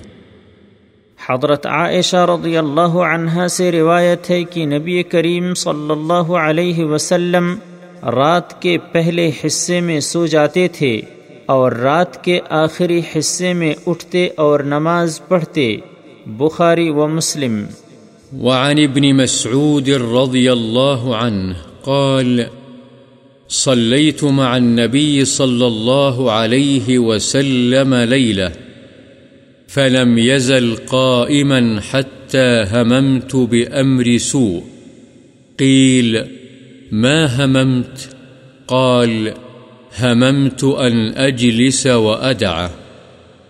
حضرت 1.19 1.65
عائشہ 1.65 2.25
رضی 2.29 2.57
اللہ 2.57 2.95
عنہ 3.07 3.47
سے 3.47 3.71
روایت 3.71 4.29
ہے 4.29 4.43
کہ 4.43 4.65
نبی 4.65 5.03
کریم 5.03 5.53
صلی 5.53 5.91
اللہ 5.91 6.31
علیہ 6.39 6.85
وسلم 6.85 7.53
رات 8.03 8.61
کے 8.61 8.77
پہلے 8.91 9.31
حصے 9.43 9.79
میں 9.79 9.99
سو 9.99 10.25
جاتے 10.25 10.67
تھے 10.67 11.01
اور 11.45 11.71
رات 11.71 12.23
کے 12.23 12.39
آخری 12.49 13.01
حصے 13.15 13.53
میں 13.53 13.73
اٹھتے 13.87 14.27
اور 14.37 14.59
نماز 14.59 15.21
پڑھتے 15.27 15.75
بخاری 16.25 16.89
و 16.89 17.07
مسلم۔ 17.07 17.63
وعن 18.41 18.79
ابن 18.79 19.15
مسعود 19.15 19.89
رضي 19.89 20.51
الله 20.51 21.15
عنه 21.17 21.55
قال 21.85 22.62
صليت 23.53 24.23
مع 24.23 24.57
النبي 24.57 25.25
صلى 25.25 25.67
الله 25.67 26.31
عليه 26.31 26.99
وسلم 26.99 27.95
ليلة، 27.95 28.51
فلم 29.67 30.17
يزل 30.17 30.75
قائما 30.75 31.81
حتى 31.91 32.65
هممت 32.71 33.35
بأمر 33.35 34.17
سوء. 34.17 34.63
قيل 35.59 36.25
ما 36.91 37.25
هممت؟ 37.25 38.09
قال 38.67 39.33
هممت 39.99 40.63
أن 40.63 41.13
أجلس 41.15 41.87
وأدع 41.87 42.67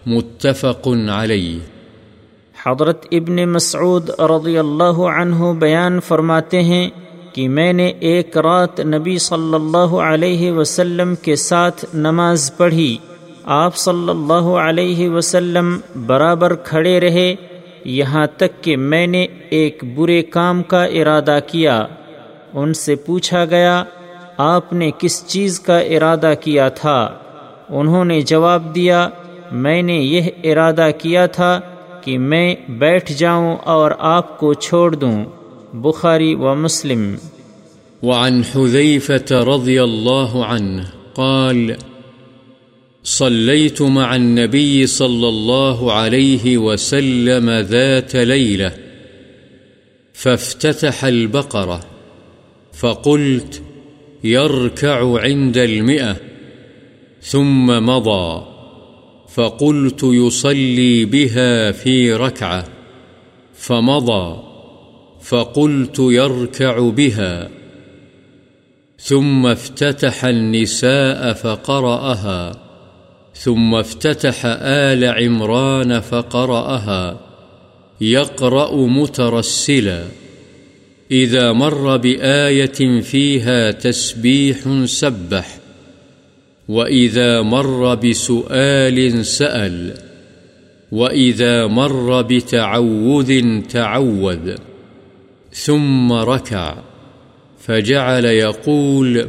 متفق 0.05 0.87
عليه. 0.87 1.57
حضرت 2.65 3.05
ابن 3.11 3.45
مسعود 3.45 4.09
رضی 4.09 4.57
اللہ 4.57 4.99
عنہ 4.99 5.53
بیان 5.59 5.99
فرماتے 5.99 6.61
ہیں 6.61 6.89
کہ 7.33 7.49
میں 7.49 7.73
نے 7.73 7.93
ایک 7.99 8.37
رات 8.37 8.79
نبی 8.79 9.17
صلی 9.17 9.55
اللہ 9.55 9.95
علیہ 9.95 10.51
وسلم 10.51 11.15
کے 11.15 11.35
ساتھ 11.35 11.85
نماز 11.93 12.51
پڑھی۔ 12.57 12.97
آپ 13.43 13.75
صلی 13.75 14.09
اللہ 14.09 14.33
علیہ 14.33 15.09
وسلم 15.09 15.79
برابر 16.07 16.55
کھڑے 16.55 16.99
رہے۔ 16.99 17.35
یہاں 17.85 18.27
تک 18.37 18.63
کہ 18.63 18.77
میں 18.77 19.07
نے 19.07 19.27
ایک 19.49 19.83
برے 19.95 20.21
کام 20.21 20.63
کا 20.63 20.85
ارادہ 20.85 21.39
کیا۔ 21.47 21.85
ان 22.53 22.73
سے 22.73 22.95
پوچھا 22.95 23.45
گیا، 23.45 23.83
آپ 24.37 24.73
نے 24.73 24.91
کس 24.97 25.27
چیز 25.27 25.59
کا 25.59 25.79
ارادہ 25.79 26.33
کیا 26.41 26.69
تھا؟ 26.69 27.09
انہوں 27.69 28.05
نے 28.05 28.21
جواب 28.21 28.75
دیا، 28.75 29.09
میں 29.51 29.81
نے 29.81 29.97
یہ 29.97 30.21
ارادہ 30.43 30.87
کیا 30.97 31.25
تھا 31.25 31.59
کہ 32.01 32.17
میں 32.17 32.55
بیٹھ 32.69 33.11
جاؤں 33.11 33.57
اور 33.63 33.91
آپ 33.99 34.39
کو 34.39 34.53
چھوڑ 34.53 34.95
دوں۔ 34.95 35.25
بخاری 35.81 36.35
و 36.35 36.55
مسلم۔ 36.55 37.17
وعن 38.03 38.43
حذيفة 38.43 39.25
رضي 39.31 39.83
الله 39.83 40.45
عنه 40.45 40.85
قال 41.15 41.75
صليت 43.03 43.81
مع 43.81 44.15
النبي 44.15 44.87
صلى 44.87 45.27
الله 45.27 45.93
عليه 45.93 46.57
وسلم 46.57 47.49
ذات 47.49 48.15
ليلة 48.15 48.71
فافتتح 50.13 51.03
البقرة 51.03 51.79
فقلت 52.73 53.61
يركع 54.23 55.21
عند 55.21 55.57
المئة 55.57 56.15
ثم 57.21 57.85
مضى، 57.85 58.45
فقلت 59.33 60.03
يصلي 60.03 61.05
بها 61.05 61.71
في 61.71 62.13
ركعة 62.13 62.63
فمضى۔ 63.53 64.52
فقلت 65.23 65.99
يركع 65.99 66.89
بها، 66.89 67.49
ثم 68.99 69.45
افتتح 69.45 70.25
النساء 70.25 71.33
فقرأها، 71.33 72.51
ثم 73.33 73.75
افتتح 73.75 74.41
آل 74.61 75.05
عمران 75.05 75.99
فقرأها، 75.99 77.19
يقرأ 78.01 78.87
مترسلا، 78.87 80.03
إذا 81.11 81.51
مر 81.51 81.97
بآية 81.97 83.01
فيها 83.01 83.71
تسبيح 83.71 84.85
سبح، 84.85 85.57
وإذا 86.67 87.41
مر 87.41 87.95
بسؤال 87.95 89.25
سأل، 89.25 89.93
وإذا 90.91 91.67
مر 91.67 92.21
بتعوذ 92.21 93.61
تعوذ. 93.69 94.55
ثم 95.53 96.13
ركع، 96.13 96.75
فجعل 97.59 98.25
يقول، 98.25 99.27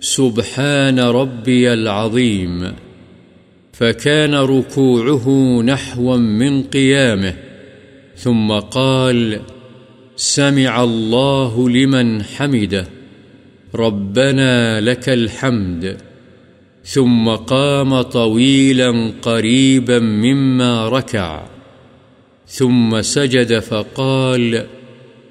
سبحان 0.00 1.00
ربي 1.00 1.72
العظيم، 1.72 2.72
فكان 3.72 4.34
ركوعه 4.34 5.28
نحوا 5.62 6.16
من 6.16 6.62
قيامه، 6.62 7.34
ثم 8.16 8.52
قال، 8.52 9.40
سمع 10.16 10.84
الله 10.84 11.68
لمن 11.70 12.22
حمده، 12.22 12.86
ربنا 13.74 14.80
لك 14.80 15.08
الحمد، 15.08 15.96
ثم 16.84 17.28
قام 17.28 18.02
طويلا 18.02 19.12
قريبا 19.22 19.98
مما 19.98 20.88
ركع، 20.88 21.42
ثم 22.46 23.02
سجد 23.02 23.58
فقال 23.58 24.66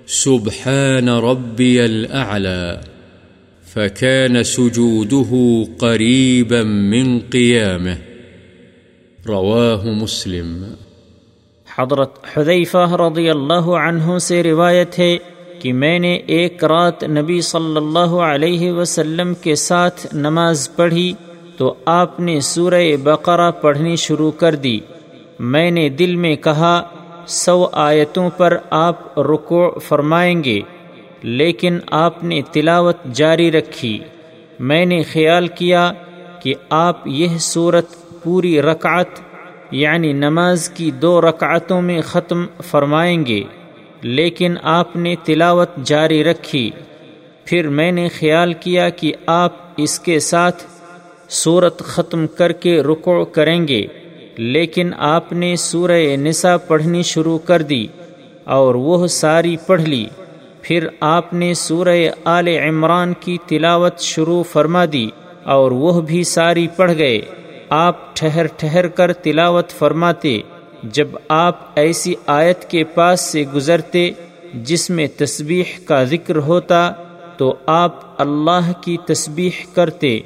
سبحان 0.08 1.10
ربي 1.10 1.80
الأعلى، 1.80 2.76
فكان 3.74 4.44
سجوده 4.44 5.34
قريبا 5.78 6.64
من 6.64 7.20
قيامه. 7.20 7.96
رواه 9.28 9.86
مسلم. 9.86 10.74
حضرت 11.78 12.38
حذیفہ 12.38 12.96
رضی 12.96 13.30
اللہ 13.30 13.64
عنہ 13.64 14.18
سے 14.18 14.44
روایت 14.44 15.00
ہے 15.00 15.18
کہ 15.60 15.74
میں 15.74 16.00
نے 16.00 16.16
ایک 16.16 16.64
رات 16.64 17.04
نبی 17.04 17.42
صلی 17.42 17.78
اللہ 17.78 18.16
علیہ 18.16 18.72
وسلم 18.72 19.34
کے 19.34 19.56
ساتھ 19.56 20.16
نماز 20.16 20.70
پڑھی 20.76 21.14
تو 21.58 21.74
آپ 21.86 22.20
نے 22.20 22.40
سورہ 22.40 22.98
بقرہ 23.04 23.52
پڑھنی 23.52 23.96
شروع 23.96 24.32
کر 24.32 24.56
دی۔ 24.56 24.80
میں 25.40 25.72
نے 25.72 25.90
دل 25.90 26.16
میں 26.16 26.36
کہا 26.36 26.82
سو 27.28 27.68
آیتوں 27.72 28.30
پر 28.30 28.58
آپ 28.70 29.20
رکوع 29.20 29.80
فرمائیں 29.80 30.44
گے، 30.44 30.62
لیکن 31.24 31.80
آپ 31.92 32.24
نے 32.24 32.42
تلاوت 32.52 32.98
جاری 33.14 33.52
رکھی۔ 33.52 34.00
میں 34.60 34.86
نے 34.86 35.04
خیال 35.04 35.48
کیا 35.48 35.92
کہ 36.44 36.54
آپ 36.70 37.08
یہ 37.08 37.38
صورت 37.38 37.86
پوری 38.24 38.62
رکعت 38.62 39.08
یعنی 39.72 40.14
نماز 40.14 40.70
کی 40.70 40.92
دو 40.92 41.22
رکعتوں 41.22 41.82
میں 41.82 42.02
ختم 42.02 42.46
فرمائیں 42.64 43.26
گے، 43.26 43.44
لیکن 44.02 44.56
آپ 44.64 44.96
نے 44.96 45.16
تلاوت 45.24 45.70
جاری 45.84 46.24
رکھی۔ 46.24 46.72
پھر 47.46 47.68
میں 47.68 47.92
نے 47.92 48.08
خیال 48.20 48.54
کیا 48.54 48.90
کہ 48.90 49.14
آپ 49.26 49.52
اس 49.78 50.00
کے 50.00 50.20
ساتھ 50.20 50.64
صورت 51.30 51.80
ختم 51.80 52.28
کر 52.28 52.52
کے 52.52 52.82
رکو 52.82 53.26
کریں 53.26 53.68
گے۔ 53.68 53.88
لیکن 54.38 54.92
آپ 54.98 55.34
نے 55.34 55.56
سورہ 55.56 56.16
نساء 56.16 56.56
پڑھنی 56.68 57.04
شروع 57.04 57.38
کر 57.38 57.62
دی 57.62 57.88
اور 58.44 58.76
وہ 58.76 59.08
ساری 59.08 59.58
پڑھ 59.66 59.82
لی۔ 59.82 60.06
پھر 60.62 60.88
آپ 61.00 61.34
نے 61.34 61.54
سورہ 61.54 61.98
آل 62.24 62.48
عمران 62.48 63.14
کی 63.20 63.38
تلاوت 63.48 64.00
شروع 64.00 64.44
فرما 64.44 64.86
دی 64.94 65.10
اور 65.44 65.72
وہ 65.72 66.02
بھی 66.02 66.24
ساری 66.24 66.68
پڑھ 66.76 66.92
گئے۔ 66.98 67.22
آپ 67.70 68.16
ٹھہر 68.16 68.46
ٹھہر 68.58 68.88
کر 68.88 69.14
تلاوت 69.14 69.70
فرماتے، 69.70 70.40
جب 70.84 71.08
آپ 71.28 71.60
ایسی 71.76 72.14
آیت 72.26 72.66
کے 72.70 72.84
پاس 72.84 73.22
سے 73.22 73.44
گزرتے 73.56 74.12
جس 74.54 74.90
میں 74.90 75.08
تسبیح 75.18 75.64
کا 75.86 76.04
ذکر 76.04 76.36
ہوتا 76.36 76.92
تو 77.38 77.56
آپ 77.66 78.22
اللہ 78.22 78.72
کی 78.82 78.98
تسبیح 79.06 79.52
کرتے۔ 79.74 80.20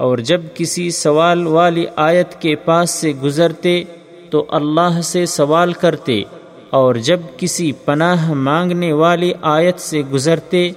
اور 0.00 0.18
جب 0.18 0.40
کسی 0.54 0.90
سوال 0.90 1.46
والی 1.46 1.84
آیت 1.96 2.34
کے 2.40 2.54
پاس 2.54 2.90
سے 2.90 3.12
گزرتے 3.22 3.82
تو 4.30 4.44
اللہ 4.48 5.00
سے 5.00 5.26
سوال 5.26 5.72
کرتے 5.72 6.22
اور 6.70 6.94
جب 6.94 7.20
کسی 7.36 7.72
پناہ 7.72 8.32
مانگنے 8.32 8.92
والی 8.92 9.32
آیت 9.42 9.80
سے 9.80 10.02
گزرتے 10.12 10.70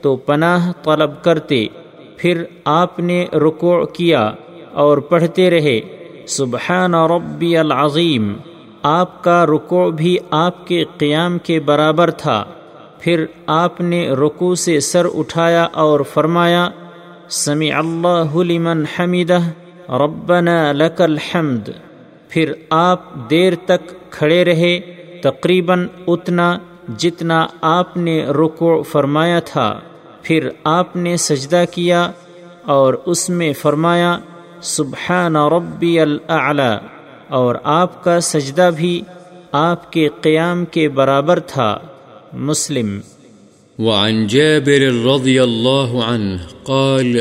تو 0.00 0.16
پناہ 0.16 0.70
طلب 0.82 1.22
کرتے، 1.22 1.66
پھر 2.16 2.42
آپ 2.64 2.98
نے 2.98 3.24
رکوع 3.32 3.84
کیا 3.84 4.30
اور 4.72 4.98
پڑھتے 4.98 5.50
رہے، 5.50 5.80
سبحان 6.26 6.94
ربی 6.94 7.56
العظیم، 7.56 8.32
آپ 8.82 9.24
کا 9.24 9.46
رکوع 9.46 9.90
بھی 9.90 10.16
آپ 10.30 10.66
کے 10.66 10.84
قیام 10.98 11.38
کے 11.38 11.60
برابر 11.60 12.10
تھا۔ 12.10 12.44
پھر 12.98 13.24
آپ 13.46 13.80
نے 13.80 14.08
رکوع 14.08 14.54
سے 14.54 14.80
سر 14.80 15.06
اٹھایا 15.14 15.66
اور 15.72 16.00
فرمایا 16.00 16.68
سمیع 17.30 17.78
اللہ 17.78 18.36
لمن 18.36 18.84
حمیدہ 18.84 19.38
ربنا 19.88 20.72
لک 20.72 21.02
الحمد 21.02 21.68
پھر 22.28 22.52
آپ 22.70 23.30
دیر 23.30 23.52
تک 23.64 24.10
کھڑے 24.10 24.44
رہے، 24.44 24.80
تقریباً 25.22 25.86
اتنا 26.06 26.58
جتنا 26.96 27.46
آپ 27.60 27.96
نے 27.96 28.24
رکو 28.24 28.82
فرمایا 28.82 29.40
تھا۔ 29.40 29.80
پھر 30.22 30.48
آپ 30.64 30.96
نے 30.96 31.16
سجدہ 31.16 31.64
کیا 31.70 32.10
اور 32.64 32.94
اس 33.06 33.30
میں 33.30 33.52
فرمایا، 33.52 34.18
سبحان 34.62 35.36
ربی 35.36 36.00
الاعلی 36.00 36.86
اور 37.28 37.54
آپ 37.64 38.04
کا 38.04 38.20
سجدہ 38.20 38.70
بھی 38.76 39.02
آپ 39.52 39.92
کے 39.92 40.08
قیام 40.20 40.64
کے 40.64 40.88
برابر 40.88 41.40
تھا۔ 41.40 41.78
مسلم 42.32 43.00
وعن 43.78 44.26
جابر 44.26 45.06
رضی 45.06 45.38
اللہ 45.38 46.02
عنہ 46.06 46.36
قال، 46.62 47.20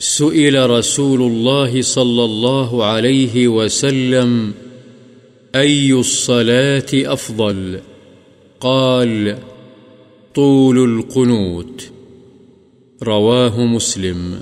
سئل 0.00 0.56
رسول 0.56 1.22
الله 1.22 1.80
صلى 1.82 2.22
الله 2.22 2.82
عليه 2.82 3.48
وسلم، 3.48 4.50
أي 5.56 5.92
الصلاة 5.92 7.12
أفضل؟ 7.12 7.76
قال، 8.58 9.28
طول 10.34 10.78
القنوت. 10.78 11.82
رواه 13.02 13.58
مسلم. 13.58 14.34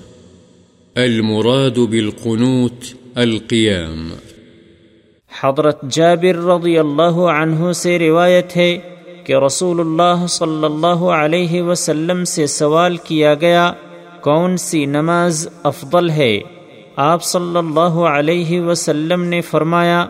المراد 0.96 1.78
بالقنوت 1.78 2.94
القيام. 3.14 4.08
حضرت 5.40 5.82
جابر 5.90 6.36
رضی 6.36 6.78
اللہ 6.78 7.12
عنہ 7.12 7.72
سے 7.72 7.98
روایت 7.98 8.56
ہے 8.56 8.78
کہ 9.30 9.44
رسول 9.46 9.80
اللہ 9.80 10.26
صلی 10.26 10.64
اللہ 10.64 11.04
علیہ 11.04 11.62
وسلم 11.62 12.24
سے 12.24 12.46
سوال 12.46 12.96
کیا 12.96 13.34
گیا، 13.34 13.72
کون 14.20 14.56
سی 14.56 14.84
نماز 14.84 15.48
افضل 15.62 16.10
ہے؟ 16.10 16.40
آپ 16.96 17.24
صلی 17.24 17.56
اللہ 17.56 18.00
علیہ 18.10 18.60
وسلم 18.60 19.24
نے 19.24 19.40
فرمایا 19.40 20.06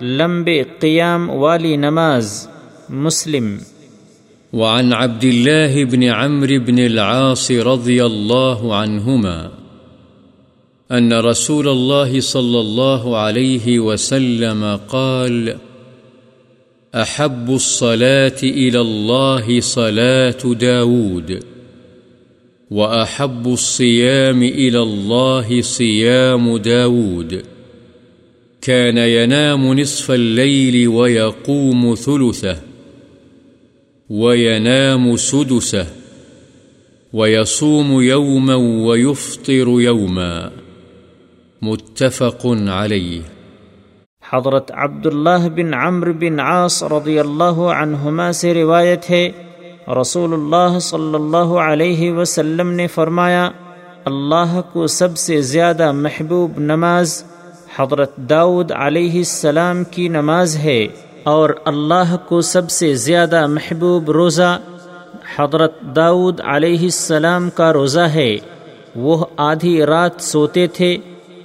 لمبے 0.00 0.62
قيام 0.78 1.30
والي 1.30 1.76
نماز، 1.76 2.48
مسلم۔ 2.88 3.56
وعن 4.52 4.92
عبد 4.92 5.24
الله 5.24 5.84
بن 5.90 6.02
عمرو 6.02 6.60
بن 6.66 6.78
العاص 6.78 7.50
رضي 7.50 8.04
الله 8.04 8.74
عنهما 8.74 9.48
أن 10.90 11.12
رسول 11.12 11.68
الله 11.68 12.20
صلى 12.20 12.60
الله 12.60 13.16
عليه 13.16 13.78
وسلم 13.78 14.64
قال 14.86 15.48
أحب 16.94 17.50
الصلاة 17.50 18.36
إلى 18.42 18.80
الله 18.80 19.60
صلاة 19.60 20.54
داود، 20.54 21.44
وأحب 22.70 23.48
الصيام 23.48 24.42
إلى 24.42 24.78
الله 24.78 25.60
صيام 25.60 26.56
داود. 26.56 27.42
كان 28.60 28.98
ينام 28.98 29.80
نصف 29.80 30.10
الليل 30.10 30.88
ويقوم 30.88 31.94
ثلثه، 31.94 32.60
وينام 34.10 35.16
سدسه، 35.16 35.86
ويصوم 37.12 38.02
يوما 38.02 38.54
ويفطر 38.54 39.80
يوما. 39.80 40.50
متفق 41.62 42.46
عليه. 42.46 43.31
حضرت 44.32 44.70
عبداللہ 44.74 45.48
بن 45.54 45.74
عمر 45.74 46.10
بن 46.20 46.38
عاص 46.40 46.82
رضی 46.92 47.18
اللہ 47.18 47.58
عنہما 47.72 48.30
سے 48.32 48.52
روایت 48.54 49.10
ہے 49.10 49.30
رسول 50.00 50.32
اللہ 50.32 50.78
صلی 50.80 51.14
اللہ 51.14 51.52
علیہ 51.60 52.12
وسلم 52.12 52.70
نے 52.70 52.86
فرمایا، 52.86 53.50
اللہ 54.04 54.60
کو 54.72 54.86
سب 54.86 55.18
سے 55.18 55.40
زیادہ 55.50 55.90
محبوب 55.96 56.58
نماز 56.60 57.22
حضرت 57.78 58.16
داؤد 58.30 58.72
علیہ 58.76 59.16
السلام 59.16 59.84
کی 59.90 60.08
نماز 60.08 60.56
ہے، 60.56 60.80
اور 61.24 61.50
اللہ 61.64 62.16
کو 62.28 62.40
سب 62.46 62.70
سے 62.70 62.94
زیادہ 63.04 63.46
محبوب 63.48 64.10
روزہ 64.10 64.56
حضرت 65.36 65.80
داؤد 65.96 66.40
علیہ 66.46 66.82
السلام 66.82 67.50
کا 67.50 67.72
روزہ 67.72 68.08
ہے۔ 68.14 68.36
وہ 68.96 69.24
آدھی 69.42 69.80
رات 69.86 70.20
سوتے 70.22 70.66
تھے 70.68 70.96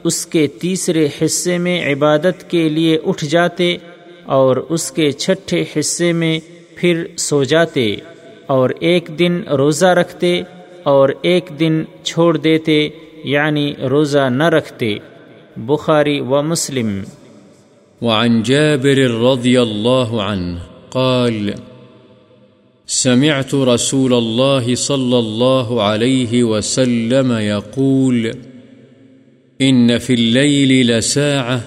اس 0.08 0.26
کے 0.26 0.48
تیسرے 0.48 1.08
حصے 1.22 1.58
میں 1.58 1.94
عبادت 1.94 2.50
کے 2.52 2.70
لیے 2.70 2.98
اٹھ 3.06 3.26
جاتے 3.26 3.78
اور 4.26 4.56
اس 4.70 4.92
کے 4.92 5.12
چھٹے 5.12 5.64
حصے 5.76 6.14
میں 6.14 6.40
پھر 6.76 7.04
سو 7.18 7.44
جاتے 7.44 7.96
اور 8.46 8.70
ایک 8.80 9.10
دن 9.20 9.42
روزہ 9.42 9.86
رکھتے 9.86 10.42
اور 10.84 11.10
ایک 11.22 11.50
دن 11.60 11.84
چھوڑ 12.04 12.38
دیتے 12.38 12.90
یعنی 13.24 13.74
روزہ 13.90 14.30
نہ 14.30 14.44
رکھتے۔ 14.44 14.98
بخاري 15.58 16.20
ومسلم 16.20 17.04
وعن 18.02 18.44
جابر 18.44 19.00
رضي 19.32 19.56
الله 19.58 20.20
عنه 20.22 20.58
قال، 20.90 21.50
سمعت 22.88 23.56
رسول 23.56 24.14
الله 24.14 24.76
صلى 24.76 25.18
الله 25.18 25.82
عليه 25.82 26.44
وسلم 26.44 27.32
يقول 27.32 28.32
إن 29.62 29.98
في 29.98 30.14
الليل 30.14 30.88
لساعة 30.88 31.62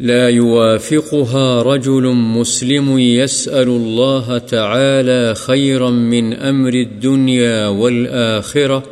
لا 0.00 0.28
يوافقها 0.28 1.62
رجل 1.62 2.08
مسلم 2.08 2.98
يسأل 2.98 3.68
الله 3.68 4.38
تعالى 4.38 5.34
خيرا 5.34 5.90
من 5.90 6.32
أمر 6.32 6.74
الدنيا 6.74 7.66
والآخرة 7.66 8.82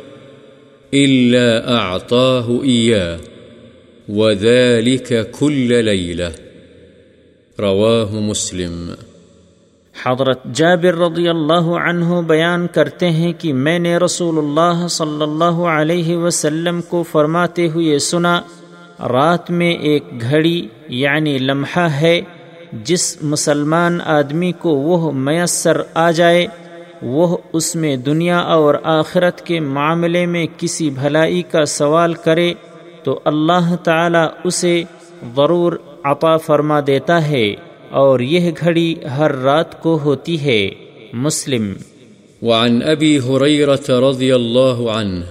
إلا 0.93 1.75
أعطاه 1.75 2.63
إياه، 2.63 3.19
وذلك 4.09 5.31
كل 5.31 5.83
ليلة. 5.83 6.31
رواه 7.59 8.19
مسلم. 8.19 8.95
حضرت 10.05 10.43
جابر 10.53 10.95
رضی 10.95 11.27
اللہ 11.27 11.67
عنہ 11.79 12.21
بیان 12.21 12.67
کرتے 12.67 13.09
ہیں 13.09 13.31
کہ 13.33 13.53
میں 13.53 13.77
نے 13.79 13.95
رسول 13.97 14.37
اللہ 14.37 14.87
صلی 14.87 15.23
اللہ 15.23 15.59
علیہ 15.69 16.17
وسلم 16.17 16.81
کو 16.81 17.03
فرماتے 17.03 17.67
ہوئے 17.67 17.97
سنا، 17.99 18.39
رات 18.99 19.51
میں 19.51 19.71
ایک 19.89 20.03
گھڑی 20.21 20.67
یعنی 20.87 21.37
لمحہ 21.37 21.87
ہے، 22.01 22.21
جس 22.85 23.17
مسلمان 23.21 23.99
آدمی 24.05 24.51
کو 24.51 24.75
وہ 24.77 25.11
میسر 25.11 25.81
آ 25.93 26.09
جائے، 26.11 26.47
وہ 27.01 27.37
اس 27.53 27.75
میں 27.75 27.95
دنیا 27.97 28.39
اور 28.55 28.75
آخرت 28.83 29.45
کے 29.45 29.59
معاملے 29.59 30.25
میں 30.25 30.45
کسی 30.57 30.89
بھلائی 30.89 31.41
کا 31.41 31.65
سوال 31.65 32.13
کرے 32.13 32.53
تو 33.03 33.19
اللہ 33.25 33.75
تعالی 33.83 34.25
اسے 34.43 34.81
ضرور 35.35 35.73
عطا 36.03 36.37
فرما 36.37 36.79
دیتا 36.87 37.27
ہے۔ 37.29 37.47
اور 37.89 38.19
یہ 38.19 38.51
گھڑی 38.59 38.95
ہر 39.17 39.31
رات 39.35 39.81
کو 39.81 39.99
ہوتی 39.99 40.41
ہے 40.41 40.69
مسلم۔ 41.13 41.73
وعن 42.41 42.81
أبي 42.83 43.17
هريرة 43.17 44.09
رضي 44.09 44.31
الله 44.35 44.91
عنه 44.91 45.21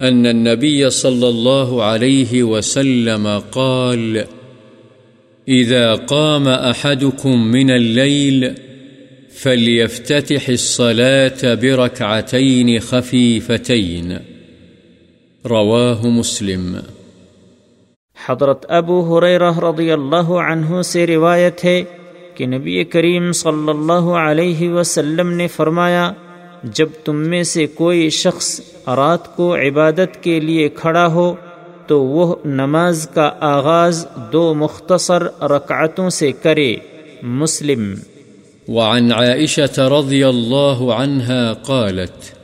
أن 0.00 0.26
النبي 0.26 0.90
صلى 0.90 1.26
الله 1.26 1.82
عليه 1.82 2.42
وسلم 2.42 3.28
قال 3.50 4.16
إذا 5.48 5.94
قام 5.94 6.48
أحدكم 6.48 7.46
من 7.52 7.70
الليل 7.70 8.44
فليفتتح 9.42 10.50
الصلاة 10.50 11.46
بركعتين 11.62 12.78
خفيفتين 12.80 14.12
رواه 15.44 16.06
مسلم۔ 16.06 16.76
حضرت 18.26 18.66
ابو 18.68 19.18
حریرہ 19.18 19.58
رضی 19.58 19.90
اللہ 19.90 20.32
عنہ 20.50 20.82
سے 20.82 21.06
روایت 21.06 21.64
ہے 21.64 21.82
کہ 22.34 22.46
نبی 22.46 22.84
کریم 22.84 23.32
صلی 23.32 23.70
اللہ 23.70 24.10
علیہ 24.12 24.70
وسلم 24.70 25.32
نے 25.32 25.48
فرمایا، 25.48 26.12
جب 26.64 26.88
تم 27.04 27.16
میں 27.16 27.42
سے 27.42 27.66
کوئی 27.66 28.10
شخص 28.10 28.60
رات 28.86 29.36
کو 29.36 29.56
عبادت 29.56 30.22
کے 30.22 30.40
لیے 30.40 30.68
کھڑا 30.68 31.06
ہو، 31.06 31.34
تو 31.86 32.02
وہ 32.02 32.36
نماز 32.44 33.08
کا 33.14 33.30
آغاز 33.40 34.06
دو 34.32 34.54
مختصر 34.54 35.42
رکعتوں 35.42 36.10
سے 36.10 36.32
کرے۔ 36.32 36.76
مسلم۔ 37.22 37.94
وعن 38.68 39.12
عائشة 39.12 39.98
رضي 39.98 40.22
الله 40.22 40.92
عنها 40.92 41.52
قالت 41.66 42.39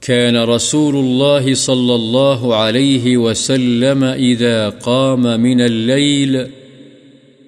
كان 0.00 0.36
رسول 0.36 0.94
الله 0.94 1.54
صلى 1.54 1.94
الله 1.94 2.54
عليه 2.54 3.16
وسلم 3.16 4.04
إذا 4.04 4.68
قام 4.68 5.40
من 5.40 5.60
الليل 5.60 6.36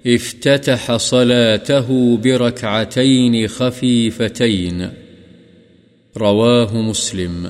افتتح 0.05 0.97
صلاته 0.97 2.17
بركعتين 2.23 3.47
خفيفتين. 3.49 4.83
رواه 6.21 6.73
مسلم. 6.73 7.47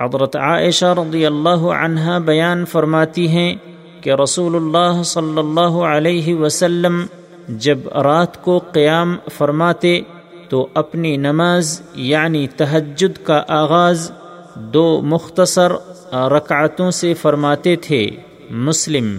حضرت 0.00 0.36
عائشہ 0.36 0.84
رضی 0.84 1.26
اللہ 1.26 1.66
عنہ 1.78 2.18
بیان 2.24 2.64
فرماتی 2.64 3.28
ہیں 3.28 3.54
کہ 4.00 4.10
رسول 4.10 4.56
اللہ 4.56 5.02
صلی 5.02 5.38
اللہ 5.38 5.76
علیہ 5.86 6.34
وسلم 6.34 7.06
جب 7.48 7.78
رات 7.88 8.42
کو 8.42 8.58
قیام 8.58 9.16
فرماتے 9.38 10.00
تو 10.48 10.66
اپنی 10.74 11.16
نماز 11.16 11.82
یعنی 11.94 12.46
تہجد 12.56 13.26
کا 13.26 13.42
آغاز 13.48 14.10
دو 14.54 15.00
مختصر 15.04 15.72
رکعتوں 16.12 16.90
سے 16.90 17.14
فرماتے 17.14 17.76
تھے۔ 17.76 18.06
مسلم۔ 18.50 19.18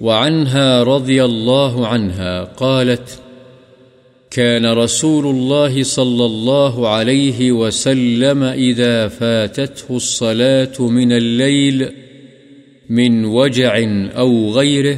وعنها 0.00 0.84
رضي 0.96 1.20
الله 1.20 1.84
عنها 1.86 2.44
قالت 2.44 3.22
كان 4.30 4.64
رسول 4.64 5.26
الله 5.26 5.82
صلى 5.82 6.24
الله 6.24 6.86
عليه 6.86 7.52
وسلم 7.52 8.42
إذا 8.42 9.08
فاتته 9.08 9.94
الصلاة 9.94 10.90
من 10.90 11.12
الليل 11.12 11.84
من 12.90 13.24
وجع 13.24 13.78
أو 14.16 14.50
غيره 14.50 14.96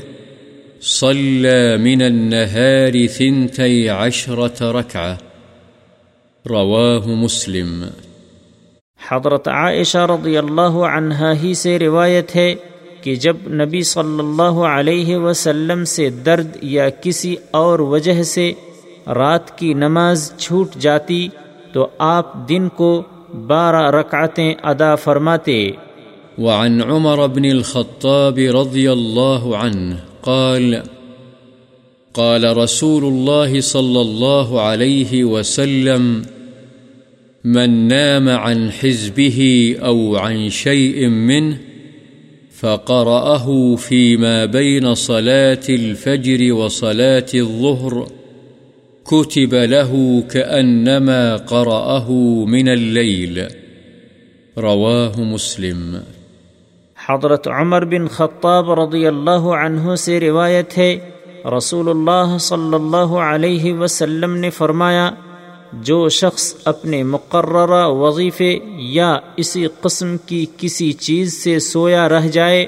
صلى 0.82 1.76
من 1.76 2.02
النهار 2.02 3.06
ثنتي 3.06 3.88
عشرة 3.88 4.72
ركعة 4.72 5.33
رواه 6.50 7.06
مسلم۔ 7.06 7.84
حضرت 9.10 9.48
عائشہ 9.48 9.98
رضی 9.98 10.38
اللہ 10.38 10.74
عنہا 10.96 11.32
ہی 11.42 11.54
سے 11.54 11.78
روایت 11.78 12.36
ہے 12.36 12.54
کہ 13.02 13.14
جب 13.14 13.36
نبی 13.46 13.82
صلی 13.82 14.18
اللہ 14.18 14.58
علیہ 14.66 15.16
وسلم 15.16 15.84
سے 15.84 16.10
درد 16.10 16.56
یا 16.62 16.88
کسی 16.88 17.36
اور 17.50 17.78
وجہ 17.78 18.22
سے 18.22 18.52
رات 19.06 19.58
کی 19.58 19.74
نماز 19.74 20.32
چھوٹ 20.38 20.74
جاتی 20.74 21.28
تو 21.72 21.88
آپ 21.98 22.48
دن 22.48 22.68
کو 22.68 23.02
بارہ 23.46 23.90
رکعتیں 23.90 24.54
ادا 24.62 24.94
فرماتے۔ 24.94 25.70
وعن 26.38 26.80
عمر 26.82 27.26
بن 27.26 27.44
الخطاب 27.44 28.38
رضی 28.38 28.88
اللہ 28.88 29.56
عنہ 29.56 29.94
قال 30.20 30.74
قال 32.14 32.56
رسول 32.56 33.04
الله 33.04 33.60
صلى 33.60 34.00
الله 34.00 34.60
عليه 34.60 35.24
وسلم، 35.24 36.22
من 37.44 37.88
نام 37.88 38.28
عن 38.28 38.70
حزبه 38.70 39.76
أو 39.84 40.16
عن 40.16 40.48
شيء 40.48 41.08
منه 41.08 41.58
فقرأه 42.60 43.76
فيما 43.76 44.44
بين 44.44 44.94
صلاة 44.94 45.60
الفجر 45.68 46.52
وصلاة 46.52 47.26
الظهر، 47.34 48.06
كتب 49.04 49.54
له 49.54 50.24
كأنما 50.30 51.36
قرأه 51.36 52.12
من 52.44 52.68
الليل. 52.68 53.42
رواه 54.58 55.20
مسلم. 55.20 55.96
حضرت 57.06 57.48
عمر 57.48 57.84
بن 57.84 58.08
خطاب 58.08 58.70
رضی 58.72 59.06
اللہ 59.06 59.44
عنہ 59.62 59.94
سے 59.94 60.20
روایت 60.20 60.78
ہے 60.78 60.96
رسول 61.44 61.88
اللہ 61.88 62.38
صلی 62.38 62.74
اللہ 62.74 63.16
علیہ 63.16 63.72
وسلم 63.72 64.36
نے 64.36 64.50
فرمایا، 64.50 65.10
جو 65.72 66.08
شخص 66.08 66.54
اپنے 66.64 67.02
مقررہ 67.02 67.88
وظیفے 67.88 68.58
یا 68.76 69.16
اسی 69.36 69.66
قسم 69.80 70.16
کی 70.26 70.46
کسی 70.56 70.92
چیز 70.92 71.44
سے 71.44 71.58
سویا 71.58 72.08
رہ 72.08 72.26
جائے 72.26 72.66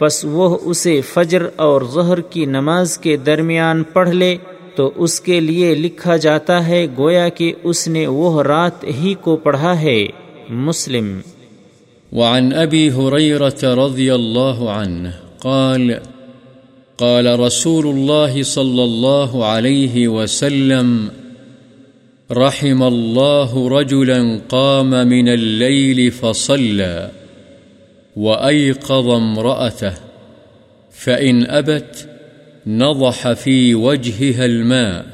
بس 0.00 0.24
وہ 0.24 0.58
اسے 0.62 1.00
فجر 1.00 1.42
اور 1.56 1.82
ظہر 1.92 2.20
کی 2.20 2.44
نماز 2.44 2.98
کے 2.98 3.16
درمیان 3.16 3.82
پڑھ 3.82 4.10
لے، 4.10 4.36
تو 4.74 4.90
اس 4.96 5.20
کے 5.20 5.40
لیے 5.40 5.74
لکھا 5.74 6.16
جاتا 6.16 6.66
ہے 6.66 6.86
گویا 6.98 7.28
کہ 7.28 7.52
اس 7.62 7.88
نے 7.88 8.06
وہ 8.06 8.42
رات 8.42 8.84
ہی 8.84 9.14
کو 9.20 9.36
پڑھا 9.36 9.80
ہے۔ 9.80 10.06
مسلم۔ 10.48 11.20
وعن 12.12 12.52
أبي 12.52 12.88
هريرة 12.88 13.86
رضي 13.86 14.10
الله 14.10 14.76
قال 15.38 16.17
قال 16.98 17.40
رسول 17.40 17.86
الله 17.86 18.42
صلى 18.42 18.84
الله 18.84 19.44
عليه 19.46 20.08
وسلم، 20.08 21.10
رحم 22.32 22.82
الله 22.82 23.68
رجلا 23.68 24.40
قام 24.48 24.90
من 24.90 25.28
الليل 25.28 26.10
فصلى 26.10 27.10
وأيقظ 28.16 29.08
امرأته، 29.08 29.94
فإن 30.92 31.46
أبت 31.46 32.08
نضح 32.66 33.32
في 33.32 33.74
وجهها 33.74 34.44
الماء. 34.44 35.06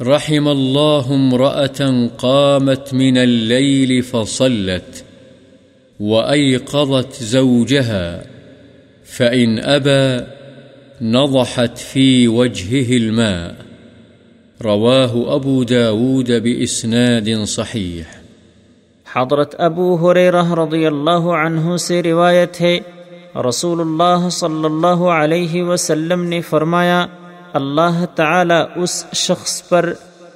رحم 0.00 0.48
الله 0.48 1.14
امرأة 1.14 2.10
قامت 2.18 2.94
من 2.94 3.18
الليل 3.18 4.02
فصلت 4.02 5.04
وأيقظت 6.00 7.22
زوجها، 7.22 8.26
فإن 9.04 9.58
أبى 9.58 10.37
نضحت 11.02 11.78
في 11.78 12.26
وجهه 12.26 12.96
الماء. 12.96 13.52
رواه 14.64 15.38
أبو 15.38 15.64
داود 15.64 16.30
بإسناد 16.30 17.44
صحيح 17.46 18.02
حضرت 19.16 19.54
ابو 19.58 20.10
حریرہ 20.10 20.54
رضی 20.54 20.86
اللہ 20.86 21.28
عنہ 21.46 21.76
سے 21.76 22.02
روایت 22.02 22.60
ہے 22.60 22.78
رسول 23.48 23.80
اللہ 23.80 24.28
صلی 24.28 24.64
اللہ 24.64 25.02
علیہ 25.04 25.62
وسلم 25.62 26.24
نے 26.24 26.40
فرمایا، 26.40 27.06
اللہ 27.52 28.04
تعالی 28.14 28.82
اس 28.82 29.06
شخص 29.14 29.68
پر 29.68 29.92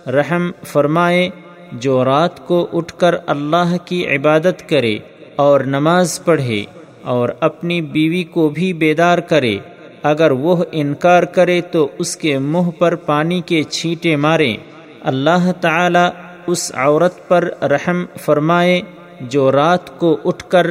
رحم 0.07 0.51
فرمائے 0.65 1.31
جو 1.73 2.05
رات 2.05 2.47
کو 2.47 2.69
اٹھ 2.73 2.95
کر 2.97 3.15
اللہ 3.27 3.77
کی 3.85 4.07
عبادت 4.07 4.69
کرے 4.69 4.99
اور 5.37 5.61
نماز 5.61 6.25
پڑھے 6.25 6.65
اور 7.03 7.29
اپنی 7.41 7.81
بیوی 7.81 8.25
کو 8.25 8.49
بھی 8.49 8.73
بیدار 8.73 9.19
کرے۔ 9.19 9.59
اگر 10.03 10.31
وہ 10.31 10.65
انکار 10.73 11.23
کرے 11.23 11.61
تو 11.61 11.89
اس 11.99 12.17
کے 12.17 12.39
منہ 12.39 12.71
پر 12.71 12.95
پانی 12.95 13.41
کے 13.41 13.63
چھینٹے 13.63 14.17
مارے 14.17 14.57
اللہ 15.01 15.53
تعالی 15.61 16.09
اس 16.47 16.73
عورت 16.75 17.29
پر 17.29 17.51
رحم 17.63 18.05
فرمائے 18.21 18.81
جو 19.21 19.53
رات 19.53 19.99
کو 19.99 20.19
اٹھ 20.25 20.45
کر 20.49 20.67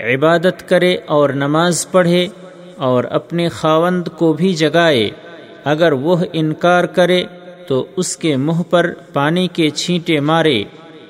عبادت 0.00 0.68
کرے 0.68 0.96
اور 1.06 1.30
نماز 1.30 1.90
پڑھے 1.90 2.26
اور 2.76 3.04
اپنے 3.04 3.48
خاوند 3.48 4.08
کو 4.08 4.32
بھی 4.32 4.54
جگائے۔ 4.54 5.10
اگر 5.64 5.92
وہ 5.92 6.16
انکار 6.32 6.84
کرے 6.84 7.24
تو 7.66 7.86
اس 7.96 8.16
کے 8.16 8.36
منہ 8.36 8.62
پر 8.70 8.92
پانی 9.12 9.48
کے 9.48 9.70
چھینٹے 9.70 10.20
مارے۔ 10.20 10.64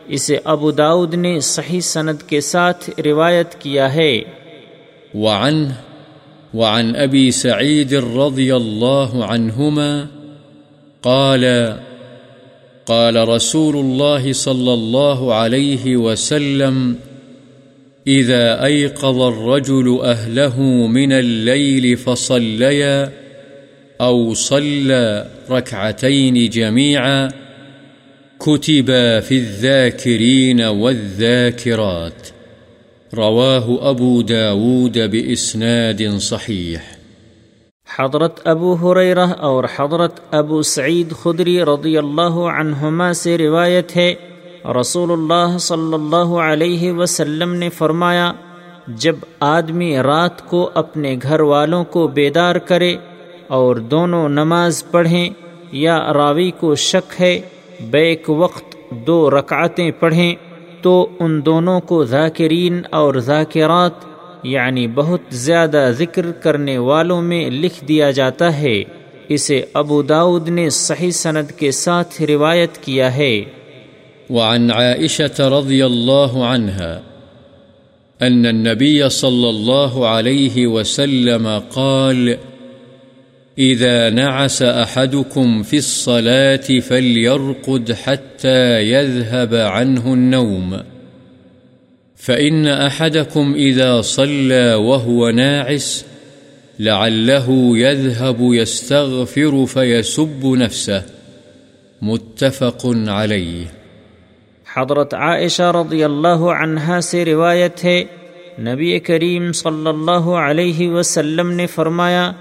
اسے 0.07 0.39
ابو 0.45 0.71
داود 0.71 1.15
نے 1.15 1.41
صحیح 1.41 1.81
سند 1.81 2.23
کے 2.23 2.41
ساتھ 2.41 2.91
روایت 3.05 3.55
کیا 3.55 3.95
ہے۔ 3.95 4.21
وعن 5.15 5.65
وعن 6.55 6.97
أبي 6.97 7.31
سعيد 7.31 7.95
رضي 7.95 8.57
الله 8.57 9.25
عنهما 9.25 10.07
قال 11.03 11.77
قال 12.87 13.29
رسول 13.29 13.77
الله 13.77 14.33
صلى 14.33 14.75
الله 14.75 15.35
عليه 15.35 15.97
وسلم، 15.97 16.97
إذا 18.07 18.65
أيقظ 18.65 19.23
الرجل 19.23 20.01
أهله 20.03 20.61
من 20.87 21.13
الليل 21.13 21.97
فصليا 21.97 23.13
أو 24.01 24.35
صلى 24.35 25.27
ركعتين 25.51 26.49
جميعا 26.49 27.29
كتبا 28.41 29.21
في 29.21 29.35
الذاكرين 29.35 30.61
والذاكرات. 30.61 32.29
رواه 33.15 33.91
أبو 33.91 34.23
داود 34.23 34.99
بإسناد 34.99 36.03
صحيح 36.19 36.79
حضرت 37.89 38.39
ابو 38.49 38.75
حریرہ 38.83 39.27
اور 39.49 39.65
حضرت 39.77 40.21
ابو 40.35 40.61
سعید 40.69 41.13
خدری 41.23 41.59
رضی 41.65 41.97
اللہ 41.99 42.39
عنہما 42.53 43.13
سے 43.13 43.37
روایت 43.39 43.95
ہے 43.97 44.15
رسول 44.81 45.13
اللہ 45.13 45.59
صلی 45.61 45.95
اللہ 45.95 46.33
علیہ 46.45 46.93
وسلم 46.93 47.53
نے 47.55 47.69
فرمایا، 47.79 48.33
جب 49.03 49.17
آدمی 49.41 49.97
رات 50.03 50.41
کو 50.51 50.69
اپنے 50.75 51.15
گھر 51.23 51.41
والوں 51.51 51.85
کو 51.85 52.07
بیدار 52.15 52.57
کرے 52.71 52.95
اور 53.49 53.77
دونوں 53.91 54.29
نماز 54.29 54.83
پڑھیں، 54.91 55.29
یا 55.73 55.99
راوی 56.15 56.51
کو 56.61 56.75
شک 56.85 57.21
ہے، 57.21 57.41
بیک 57.91 58.31
وقت 58.39 58.77
دو 59.07 59.19
رکعتیں 59.31 59.91
پڑھیں 60.01 60.35
تو 60.83 61.09
ان 61.21 61.45
دونوں 61.45 61.81
کو 61.81 62.05
ذاکرین 62.05 62.83
اور 62.91 63.15
ذاکرات 63.15 63.93
یعنی 64.43 64.87
بہت 64.87 65.21
زیادہ 65.31 65.91
ذکر 65.91 66.33
کرنے 66.33 66.79
والوں 66.79 67.23
میں 67.23 67.51
لکھ 67.51 67.85
دیا 67.85 68.11
جاتا 68.11 68.59
ہے۔ 68.59 68.83
اسے 69.29 69.65
ابو 69.75 70.03
داود 70.03 70.49
نے 70.49 70.71
صحیح 70.71 71.11
سند 71.11 71.51
کے 71.51 71.71
ساتھ 71.71 72.23
روایت 72.23 72.79
کیا 72.79 73.17
ہے۔ 73.17 73.43
وعن 74.31 74.71
عائشة 74.71 75.59
رضي 75.59 75.83
الله 75.83 76.43
عنها 76.43 77.01
أن 78.27 78.47
النبي 78.47 79.09
صلى 79.09 79.49
الله 79.49 80.07
عليه 80.07 80.71
وسلم 80.71 81.49
قال 81.75 82.29
إذا 83.59 84.11
نعس 84.11 84.63
أحدكم 84.63 85.63
في 85.63 85.77
الصلاة 85.77 86.81
فليرقد 86.89 87.93
حتى 87.93 88.81
يذهب 88.81 89.55
عنه 89.55 90.15
النوم. 90.15 90.75
فإن 92.17 92.67
أحدكم 92.67 93.55
إذا 93.55 94.01
صلى 94.01 94.75
وهو 94.75 95.31
ناعس 95.31 96.05
لعله 96.79 97.47
يذهب 97.77 98.37
يستغفر 98.41 99.65
فيسب 99.67 100.47
نفسه. 100.47 101.01
متفق 102.03 102.87
عليه. 103.09 103.65
حضرت 104.77 105.15
عائشہ 105.15 105.63
رضی 105.63 106.05
اللہ 106.05 106.41
عنہا 106.63 107.01
سے 107.01 107.25
روایت 107.25 107.85
ہے، 107.85 108.05
نبی 108.59 108.99
کریم 108.99 109.53
صلی 109.53 109.89
اللہ 109.89 110.29
علیہ 110.31 110.91
وسلم 110.91 111.51
نے 111.51 111.67
فرمایا 111.67 112.33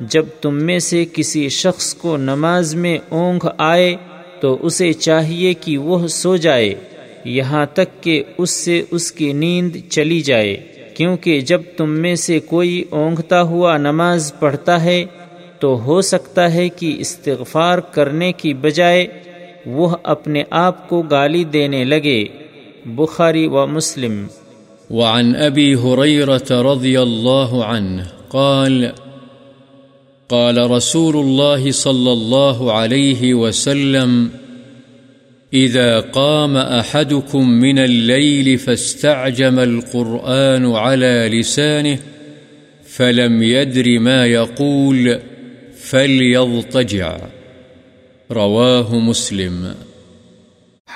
جب 0.00 0.26
تم 0.40 0.54
میں 0.54 0.78
سے 0.78 1.04
کسی 1.12 1.48
شخص 1.48 1.94
کو 1.94 2.16
نماز 2.16 2.74
میں 2.74 2.98
اونگ 3.08 3.46
آئے 3.58 3.96
تو 4.40 4.58
اسے 4.60 4.92
چاہیے 4.92 5.54
کہ 5.54 5.78
وہ 5.78 6.08
سو 6.08 6.36
جائے، 6.36 6.74
یہاں 7.24 7.66
تک 7.72 8.02
کہ 8.02 8.22
اس 8.38 8.50
سے 8.50 8.82
اس 8.90 9.12
کی 9.12 9.32
نیند 9.32 9.76
چلی 9.90 10.20
جائے۔ 10.20 10.56
کیونکہ 10.96 11.40
جب 11.40 11.62
تم 11.76 11.90
میں 11.90 12.14
سے 12.14 12.40
کوئی 12.40 12.84
اونگتا 12.90 13.42
ہوا 13.42 13.76
نماز 13.76 14.32
پڑھتا 14.38 14.84
ہے 14.84 15.04
تو 15.58 15.80
ہو 15.84 16.00
سکتا 16.00 16.54
ہے 16.54 16.68
کہ 16.68 16.96
استغفار 16.98 17.78
کرنے 17.78 18.32
کی 18.32 18.54
بجائے 18.54 19.06
وہ 19.66 19.96
اپنے 20.02 20.42
آپ 20.50 20.88
کو 20.88 21.02
گالی 21.02 21.44
دینے 21.44 21.84
لگے۔ 21.84 22.24
بخاری 22.86 23.46
و 23.46 23.66
مسلم۔ 23.66 24.26
وعن 24.90 25.32
ابی 25.40 25.74
رضی 25.74 26.96
اللہ 26.96 27.54
عنہ 27.54 28.02
قال 28.28 28.84
قال 30.30 30.70
رسول 30.70 31.16
الله 31.16 31.70
صلى 31.70 32.12
الله 32.12 32.72
عليه 32.72 33.34
وسلم 33.34 34.28
إذا 35.54 36.00
قام 36.00 36.56
أحدكم 36.56 37.50
من 37.50 37.78
الليل 37.78 38.58
فاستعجم 38.58 39.58
القرآن 39.58 40.74
على 40.74 41.28
لسانه، 41.32 41.96
فلم 42.96 43.42
يدر 43.42 43.98
ما 43.98 44.26
يقول 44.26 45.10
فليضطجع 45.78 47.16
رواه 48.30 48.94
مسلم۔ 48.94 49.66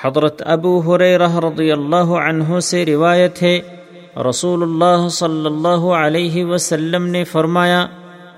حضرت 0.01 0.41
ابو 0.45 0.79
حریرہ 0.79 1.35
رضی 1.35 1.71
اللہ 1.71 2.13
عنہ 2.27 2.59
سے 2.59 2.85
روایت 2.85 3.43
ہے، 3.43 3.59
رسول 4.29 4.63
اللہ 4.63 5.07
صلی 5.09 5.45
اللہ 5.45 5.83
علیہ 6.05 6.45
وسلم 6.45 7.05
نے 7.05 7.23
فرمایا 7.23 7.87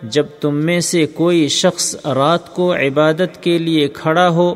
جب 0.04 0.26
تم 0.42 0.56
میں 0.56 0.80
سے 0.80 1.06
کوئی 1.06 1.48
شخص 1.48 1.96
رات 2.06 2.54
کو 2.54 2.74
عبادت 2.74 3.44
کے 3.44 3.58
لیے 3.58 3.88
کھڑا 3.88 4.30
ہو 4.30 4.54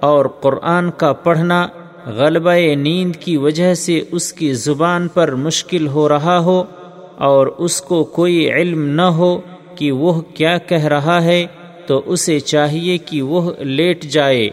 اور 0.00 0.26
قرآن 0.26 0.90
کا 0.90 1.12
پڑھنا 1.12 1.66
غلبہ 2.06 2.74
نیند 2.76 3.16
کی 3.16 3.36
وجہ 3.36 3.74
سے 3.74 4.00
اس 4.10 4.32
کی 4.32 4.52
زبان 4.52 5.08
پر 5.08 5.34
مشکل 5.34 5.86
ہو 5.86 6.08
رہا 6.08 6.38
ہو 6.38 6.64
اور 7.16 7.46
اس 7.46 7.80
کو 7.80 8.04
کوئی 8.04 8.52
علم 8.52 8.84
نہ 8.84 9.02
ہو 9.02 9.40
کہ 9.76 9.92
وہ 9.92 10.20
کیا 10.20 10.58
کہہ 10.58 10.84
رہا 10.84 11.24
ہے، 11.24 11.46
تو 11.86 12.02
اسے 12.06 12.40
چاہیے 12.40 12.98
کہ 12.98 13.22
وہ 13.22 13.52
لیٹ 13.58 14.02
جائے 14.02 14.48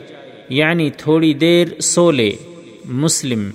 یعنی 0.50 0.90
تھوڑی 0.90 1.34
دیر 1.34 1.80
سو 1.80 2.12
لے۔ 2.12 2.32
مسلم 2.86 3.50